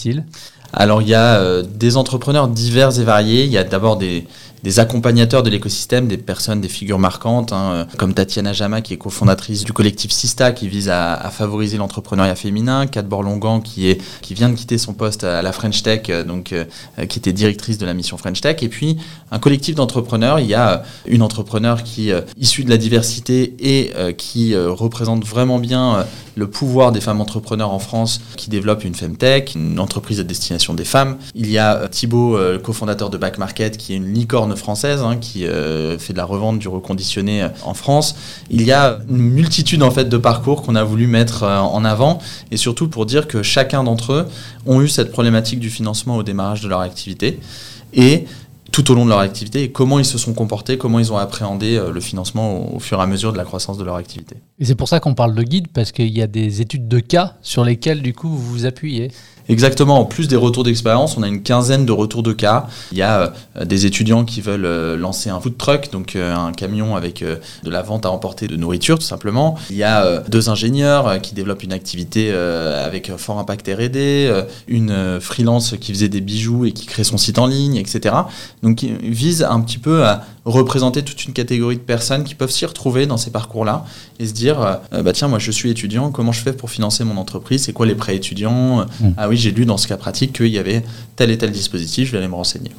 alors 0.72 1.02
il 1.02 1.08
y 1.08 1.14
a 1.14 1.36
euh, 1.36 1.62
des 1.62 1.96
entrepreneurs 1.96 2.48
divers 2.48 2.98
et 2.98 3.04
variés. 3.04 3.44
Il 3.44 3.50
y 3.50 3.58
a 3.58 3.64
d'abord 3.64 3.96
des, 3.96 4.26
des 4.62 4.78
accompagnateurs 4.78 5.42
de 5.42 5.50
l'écosystème, 5.50 6.08
des 6.08 6.16
personnes, 6.16 6.60
des 6.60 6.68
figures 6.68 6.98
marquantes, 6.98 7.52
hein, 7.52 7.86
comme 7.96 8.14
Tatiana 8.14 8.52
Jama, 8.52 8.80
qui 8.80 8.94
est 8.94 8.96
cofondatrice 8.96 9.64
du 9.64 9.72
collectif 9.72 10.10
Sista, 10.10 10.52
qui 10.52 10.68
vise 10.68 10.88
à, 10.88 11.30
favoriser 11.30 11.76
l'entrepreneuriat 11.76 12.34
féminin, 12.34 12.86
Kat 12.86 13.02
Borlongan, 13.02 13.60
qui, 13.60 13.88
est, 13.88 14.00
qui 14.20 14.34
vient 14.34 14.48
de 14.48 14.54
quitter 14.54 14.78
son 14.78 14.94
poste 14.94 15.24
à 15.24 15.42
la 15.42 15.52
French 15.52 15.82
Tech, 15.82 16.10
donc, 16.26 16.54
qui 17.08 17.18
était 17.18 17.32
directrice 17.32 17.78
de 17.78 17.86
la 17.86 17.94
mission 17.94 18.16
French 18.16 18.40
Tech, 18.40 18.56
et 18.62 18.68
puis 18.68 18.98
un 19.30 19.38
collectif 19.38 19.76
d'entrepreneurs. 19.76 20.40
Il 20.40 20.46
y 20.46 20.54
a 20.54 20.82
une 21.06 21.22
entrepreneur 21.22 21.82
qui, 21.82 22.10
issue 22.36 22.64
de 22.64 22.70
la 22.70 22.76
diversité 22.76 23.54
et 23.60 23.92
qui 24.14 24.56
représente 24.56 25.24
vraiment 25.24 25.58
bien 25.58 26.04
le 26.40 26.48
pouvoir 26.48 26.90
des 26.90 27.00
femmes 27.00 27.20
entrepreneurs 27.20 27.72
en 27.72 27.78
France 27.78 28.20
qui 28.36 28.50
développe 28.50 28.84
une 28.84 28.94
Femtech, 28.94 29.54
une 29.54 29.78
entreprise 29.78 30.20
à 30.20 30.24
destination 30.24 30.74
des 30.74 30.84
femmes. 30.84 31.18
Il 31.34 31.50
y 31.50 31.58
a 31.58 31.76
euh, 31.76 31.88
Thibaut, 31.88 32.36
euh, 32.36 32.58
cofondateur 32.58 33.10
de 33.10 33.18
Back 33.18 33.38
Market, 33.38 33.76
qui 33.76 33.92
est 33.92 33.96
une 33.96 34.12
licorne 34.12 34.49
française 34.56 35.02
hein, 35.02 35.16
qui 35.16 35.46
euh, 35.46 35.98
fait 35.98 36.12
de 36.12 36.18
la 36.18 36.24
revente 36.24 36.58
du 36.58 36.68
reconditionné 36.68 37.46
en 37.64 37.74
France. 37.74 38.16
Il 38.50 38.62
y 38.62 38.72
a 38.72 38.98
une 39.08 39.18
multitude 39.18 39.82
en 39.82 39.90
fait 39.90 40.08
de 40.08 40.16
parcours 40.16 40.62
qu'on 40.62 40.74
a 40.74 40.84
voulu 40.84 41.06
mettre 41.06 41.44
en 41.44 41.84
avant 41.84 42.18
et 42.50 42.56
surtout 42.56 42.88
pour 42.88 43.06
dire 43.06 43.28
que 43.28 43.42
chacun 43.42 43.84
d'entre 43.84 44.12
eux 44.12 44.26
ont 44.66 44.80
eu 44.80 44.88
cette 44.88 45.12
problématique 45.12 45.60
du 45.60 45.70
financement 45.70 46.16
au 46.16 46.22
démarrage 46.22 46.60
de 46.60 46.68
leur 46.68 46.80
activité 46.80 47.38
et 47.92 48.26
tout 48.70 48.90
au 48.90 48.94
long 48.94 49.04
de 49.04 49.10
leur 49.10 49.18
activité 49.18 49.62
et 49.64 49.70
comment 49.72 49.98
ils 49.98 50.04
se 50.04 50.18
sont 50.18 50.32
comportés, 50.32 50.78
comment 50.78 50.98
ils 50.98 51.12
ont 51.12 51.16
appréhendé 51.16 51.76
euh, 51.76 51.90
le 51.90 52.00
financement 52.00 52.74
au, 52.74 52.78
fur 52.78 52.98
et 52.98 53.02
à 53.02 53.06
mesure 53.06 53.32
de 53.32 53.36
la 53.36 53.44
croissance 53.44 53.78
de 53.78 53.84
leur 53.84 53.96
activité. 53.96 54.36
Et 54.58 54.64
c'est 54.64 54.74
pour 54.74 54.88
ça 54.88 55.00
qu'on 55.00 55.14
parle 55.14 55.34
de 55.34 55.42
guide, 55.42 55.68
parce 55.68 55.92
qu'il 55.92 56.16
y 56.16 56.22
a 56.22 56.26
des 56.26 56.60
études 56.60 56.88
de 56.88 57.00
cas 57.00 57.36
sur 57.42 57.64
lesquelles 57.64 58.02
du 58.02 58.14
coup 58.14 58.28
vous 58.28 58.38
vous 58.38 58.66
appuyez. 58.66 59.10
Exactement. 59.50 59.98
En 59.98 60.04
plus 60.04 60.28
des 60.28 60.36
retours 60.36 60.62
d'expérience, 60.62 61.16
on 61.16 61.24
a 61.24 61.28
une 61.28 61.42
quinzaine 61.42 61.84
de 61.84 61.90
retours 61.90 62.22
de 62.22 62.32
cas. 62.32 62.68
Il 62.92 62.98
y 62.98 63.02
a 63.02 63.34
euh, 63.56 63.64
des 63.64 63.84
étudiants 63.84 64.24
qui 64.24 64.40
veulent 64.40 64.64
euh, 64.64 64.96
lancer 64.96 65.28
un 65.28 65.40
food 65.40 65.58
truck, 65.58 65.90
donc 65.90 66.14
euh, 66.14 66.34
un 66.34 66.52
camion 66.52 66.94
avec 66.94 67.24
de 67.24 67.70
la 67.70 67.82
vente 67.82 68.06
à 68.06 68.10
emporter 68.12 68.46
de 68.46 68.54
nourriture, 68.54 68.98
tout 68.98 69.04
simplement. 69.04 69.58
Il 69.70 69.76
y 69.76 69.82
a 69.82 70.20
deux 70.28 70.48
ingénieurs 70.48 71.20
qui 71.20 71.34
développent 71.34 71.64
une 71.64 71.72
activité 71.72 72.32
avec 72.32 73.10
fort 73.16 73.38
impact 73.38 73.68
R&D, 73.68 74.44
une 74.68 75.20
freelance 75.20 75.74
qui 75.80 75.92
faisait 75.92 76.08
des 76.08 76.20
bijoux 76.20 76.64
et 76.64 76.72
qui 76.72 76.86
crée 76.86 77.04
son 77.04 77.18
site 77.18 77.38
en 77.38 77.46
ligne, 77.46 77.76
etc. 77.76 78.14
Donc, 78.62 78.82
ils 78.82 78.98
vise 79.10 79.42
un 79.42 79.60
petit 79.60 79.78
peu 79.78 80.04
à 80.04 80.24
représenter 80.44 81.02
toute 81.02 81.24
une 81.24 81.32
catégorie 81.32 81.76
de 81.76 81.82
personnes 81.82 82.24
qui 82.24 82.34
peuvent 82.34 82.50
s'y 82.50 82.64
retrouver 82.66 83.06
dans 83.06 83.16
ces 83.16 83.30
parcours-là 83.30 83.84
et 84.18 84.26
se 84.26 84.32
dire, 84.32 84.80
bah 84.92 85.12
tiens, 85.12 85.28
moi 85.28 85.38
je 85.38 85.50
suis 85.50 85.70
étudiant, 85.70 86.10
comment 86.10 86.32
je 86.32 86.40
fais 86.40 86.52
pour 86.52 86.70
financer 86.70 87.04
mon 87.04 87.16
entreprise? 87.16 87.64
C'est 87.64 87.72
quoi 87.72 87.86
les 87.86 87.94
prêts 87.94 88.16
étudiants? 88.16 88.86
Mmh. 89.00 89.08
Ah 89.16 89.28
oui, 89.28 89.39
j'ai 89.40 89.50
lu 89.50 89.64
dans 89.64 89.76
ce 89.76 89.88
cas 89.88 89.96
pratique 89.96 90.32
qu'il 90.32 90.48
y 90.48 90.58
avait 90.58 90.82
tel 91.16 91.30
et 91.30 91.38
tel 91.38 91.50
dispositif, 91.50 92.06
je 92.06 92.12
vais 92.12 92.18
aller 92.18 92.28
me 92.28 92.34
renseigner. 92.34 92.70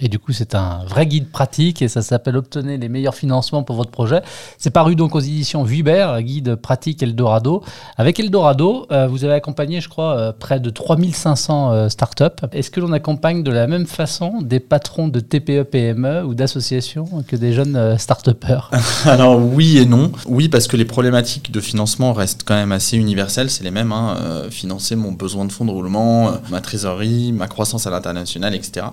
Et 0.00 0.08
du 0.08 0.20
coup, 0.20 0.32
c'est 0.32 0.54
un 0.54 0.84
vrai 0.86 1.08
guide 1.08 1.28
pratique 1.28 1.82
et 1.82 1.88
ça 1.88 2.02
s'appelle 2.02 2.36
Obtenez 2.36 2.76
les 2.76 2.88
meilleurs 2.88 3.16
financements 3.16 3.64
pour 3.64 3.74
votre 3.74 3.90
projet. 3.90 4.22
C'est 4.56 4.70
paru 4.70 4.94
donc 4.94 5.16
aux 5.16 5.20
éditions 5.20 5.64
Vuibert, 5.64 6.22
guide 6.22 6.54
pratique 6.54 7.02
Eldorado. 7.02 7.64
Avec 7.96 8.20
Eldorado, 8.20 8.86
euh, 8.92 9.08
vous 9.08 9.24
avez 9.24 9.34
accompagné, 9.34 9.80
je 9.80 9.88
crois, 9.88 10.16
euh, 10.16 10.32
près 10.32 10.60
de 10.60 10.70
3500 10.70 11.72
euh, 11.72 11.88
startups. 11.88 12.46
Est-ce 12.52 12.70
que 12.70 12.78
l'on 12.78 12.92
accompagne 12.92 13.42
de 13.42 13.50
la 13.50 13.66
même 13.66 13.86
façon 13.86 14.40
des 14.40 14.60
patrons 14.60 15.08
de 15.08 15.18
TPE, 15.18 15.64
PME 15.64 16.22
ou 16.22 16.34
d'associations 16.34 17.24
que 17.26 17.34
des 17.34 17.52
jeunes 17.52 17.98
start-upers? 17.98 18.70
Alors 19.04 19.36
oui 19.40 19.78
et 19.78 19.84
non. 19.84 20.12
Oui, 20.28 20.48
parce 20.48 20.68
que 20.68 20.76
les 20.76 20.84
problématiques 20.84 21.50
de 21.50 21.60
financement 21.60 22.12
restent 22.12 22.44
quand 22.44 22.54
même 22.54 22.70
assez 22.70 22.96
universelles. 22.96 23.50
C'est 23.50 23.64
les 23.64 23.72
mêmes. 23.72 23.90
Hein. 23.90 24.16
financer 24.50 24.94
mon 24.94 25.10
besoin 25.10 25.44
de 25.44 25.50
fonds 25.50 25.64
de 25.64 25.70
roulement, 25.72 26.30
ma 26.50 26.60
trésorerie, 26.60 27.32
ma 27.32 27.48
croissance 27.48 27.86
à 27.88 27.90
l'international, 27.90 28.54
etc. 28.54 28.86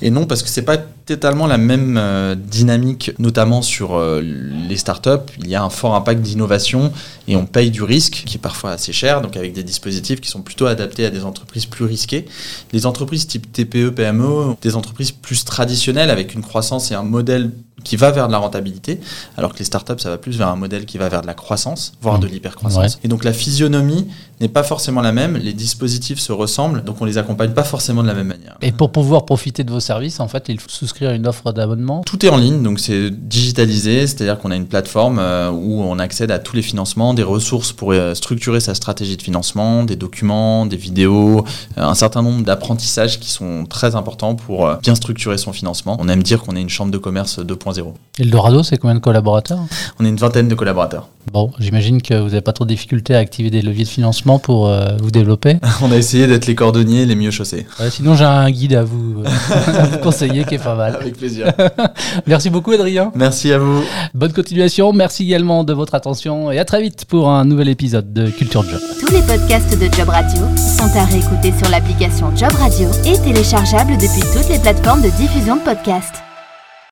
Et 0.00 0.10
non, 0.10 0.24
parce 0.26 0.42
que 0.42 0.51
c'est 0.52 0.62
pas 0.62 0.76
totalement 0.76 1.46
la 1.46 1.56
même 1.56 1.96
euh, 1.98 2.34
dynamique, 2.34 3.12
notamment 3.18 3.62
sur 3.62 3.94
euh, 3.94 4.20
les 4.20 4.76
startups. 4.76 5.32
Il 5.38 5.48
y 5.48 5.54
a 5.54 5.62
un 5.62 5.70
fort 5.70 5.94
impact 5.94 6.20
d'innovation 6.20 6.92
et 7.26 7.36
on 7.36 7.46
paye 7.46 7.70
du 7.70 7.82
risque 7.82 8.22
qui 8.26 8.36
est 8.36 8.40
parfois 8.40 8.72
assez 8.72 8.92
cher, 8.92 9.22
donc 9.22 9.36
avec 9.36 9.54
des 9.54 9.62
dispositifs 9.62 10.20
qui 10.20 10.28
sont 10.28 10.42
plutôt 10.42 10.66
adaptés 10.66 11.06
à 11.06 11.10
des 11.10 11.24
entreprises 11.24 11.64
plus 11.64 11.86
risquées. 11.86 12.26
Les 12.72 12.84
entreprises 12.84 13.26
type 13.26 13.50
TPE, 13.50 13.90
PME, 13.90 14.54
des 14.60 14.76
entreprises 14.76 15.10
plus 15.10 15.44
traditionnelles 15.44 16.10
avec 16.10 16.34
une 16.34 16.42
croissance 16.42 16.90
et 16.90 16.94
un 16.94 17.02
modèle 17.02 17.50
qui 17.84 17.96
va 17.96 18.10
vers 18.10 18.26
de 18.26 18.32
la 18.32 18.38
rentabilité, 18.38 19.00
alors 19.36 19.52
que 19.52 19.58
les 19.58 19.64
startups, 19.64 19.98
ça 19.98 20.10
va 20.10 20.18
plus 20.18 20.38
vers 20.38 20.48
un 20.48 20.56
modèle 20.56 20.86
qui 20.86 20.98
va 20.98 21.08
vers 21.08 21.22
de 21.22 21.26
la 21.26 21.34
croissance, 21.34 21.92
voire 22.00 22.18
de 22.18 22.26
mmh. 22.26 22.30
l'hypercroissance. 22.30 22.98
Et 23.04 23.08
donc 23.08 23.24
la 23.24 23.32
physionomie 23.32 24.08
n'est 24.42 24.48
pas 24.48 24.64
forcément 24.64 25.00
la 25.00 25.12
même, 25.12 25.36
les 25.36 25.52
dispositifs 25.52 26.18
se 26.18 26.32
ressemblent, 26.32 26.82
donc 26.82 27.00
on 27.00 27.04
les 27.04 27.16
accompagne 27.16 27.52
pas 27.52 27.62
forcément 27.62 28.02
de 28.02 28.08
la 28.08 28.14
même 28.14 28.26
manière. 28.26 28.56
Et 28.60 28.72
pour 28.72 28.90
pouvoir 28.90 29.24
profiter 29.24 29.62
de 29.62 29.70
vos 29.70 29.80
services, 29.80 30.18
en 30.18 30.26
fait, 30.26 30.46
il 30.48 30.58
faut 30.58 30.68
souscrire 30.68 31.10
à 31.10 31.14
une 31.14 31.26
offre 31.26 31.52
d'abonnement? 31.52 32.02
Tout 32.04 32.26
est 32.26 32.28
en 32.28 32.36
ligne, 32.36 32.62
donc 32.62 32.80
c'est 32.80 33.10
digitalisé, 33.10 34.06
c'est-à-dire 34.06 34.38
qu'on 34.38 34.50
a 34.50 34.56
une 34.56 34.66
plateforme 34.66 35.18
euh, 35.20 35.50
où 35.50 35.82
on 35.82 35.98
accède 35.98 36.32
à 36.32 36.40
tous 36.40 36.56
les 36.56 36.62
financements, 36.62 37.14
des 37.14 37.22
ressources 37.22 37.72
pour 37.72 37.92
euh, 37.92 38.14
structurer 38.14 38.58
sa 38.58 38.74
stratégie 38.74 39.16
de 39.16 39.22
financement, 39.22 39.84
des 39.84 39.96
documents, 39.96 40.66
des 40.66 40.76
vidéos, 40.76 41.44
euh, 41.78 41.82
un 41.82 41.94
certain 41.94 42.22
nombre 42.22 42.44
d'apprentissages 42.44 43.20
qui 43.20 43.30
sont 43.30 43.64
très 43.66 43.94
importants 43.94 44.34
pour 44.34 44.68
bien 44.82 44.96
structurer 44.96 45.38
son 45.38 45.52
financement. 45.52 45.96
On 46.00 46.08
aime 46.08 46.22
dire 46.22 46.42
qu'on 46.42 46.56
est 46.56 46.60
une 46.60 46.68
chambre 46.68 46.90
de 46.90 46.98
commerce 46.98 47.38
2.0 47.38 47.71
et 47.78 48.22
Eldorado, 48.22 48.62
c'est 48.62 48.76
combien 48.76 48.94
de 48.94 49.00
collaborateurs? 49.00 49.60
On 49.98 50.04
est 50.04 50.08
une 50.08 50.16
vingtaine 50.16 50.48
de 50.48 50.54
collaborateurs. 50.54 51.08
Bon, 51.32 51.50
j'imagine 51.58 52.02
que 52.02 52.14
vous 52.14 52.26
n'avez 52.28 52.40
pas 52.40 52.52
trop 52.52 52.64
de 52.64 52.70
difficultés 52.70 53.14
à 53.14 53.18
activer 53.18 53.48
des 53.48 53.62
leviers 53.62 53.84
de 53.84 53.88
financement 53.88 54.38
pour 54.38 54.68
euh, 54.68 54.96
vous 55.00 55.10
développer. 55.10 55.58
On 55.82 55.90
a 55.92 55.96
essayé 55.96 56.26
d'être 56.26 56.46
les 56.46 56.54
cordonniers 56.54 57.06
les 57.06 57.14
mieux 57.14 57.30
chaussés. 57.30 57.66
sinon, 57.90 58.14
j'ai 58.14 58.24
un 58.24 58.50
guide 58.50 58.74
à 58.74 58.82
vous, 58.82 59.22
euh, 59.24 59.96
conseiller 60.02 60.44
qui 60.44 60.56
est 60.56 60.62
pas 60.62 60.74
mal. 60.74 60.96
Avec 60.96 61.16
plaisir. 61.16 61.52
Merci 62.26 62.50
beaucoup, 62.50 62.72
Adrien. 62.72 63.12
Merci 63.14 63.52
à 63.52 63.58
vous. 63.58 63.82
Bonne 64.14 64.32
continuation. 64.32 64.92
Merci 64.92 65.24
également 65.24 65.64
de 65.64 65.72
votre 65.72 65.94
attention 65.94 66.50
et 66.50 66.58
à 66.58 66.64
très 66.64 66.82
vite 66.82 67.04
pour 67.06 67.30
un 67.30 67.44
nouvel 67.44 67.68
épisode 67.68 68.12
de 68.12 68.28
Culture 68.28 68.64
Job. 68.64 68.80
Tous 69.00 69.12
les 69.12 69.22
podcasts 69.22 69.78
de 69.78 69.88
Job 69.94 70.08
Radio 70.08 70.42
sont 70.56 70.98
à 70.98 71.04
réécouter 71.04 71.52
sur 71.58 71.70
l'application 71.70 72.34
Job 72.36 72.52
Radio 72.58 72.88
et 73.06 73.18
téléchargeables 73.18 73.96
depuis 73.96 74.22
toutes 74.32 74.48
les 74.50 74.58
plateformes 74.58 75.02
de 75.02 75.10
diffusion 75.10 75.56
de 75.56 75.62
podcasts. 75.62 76.22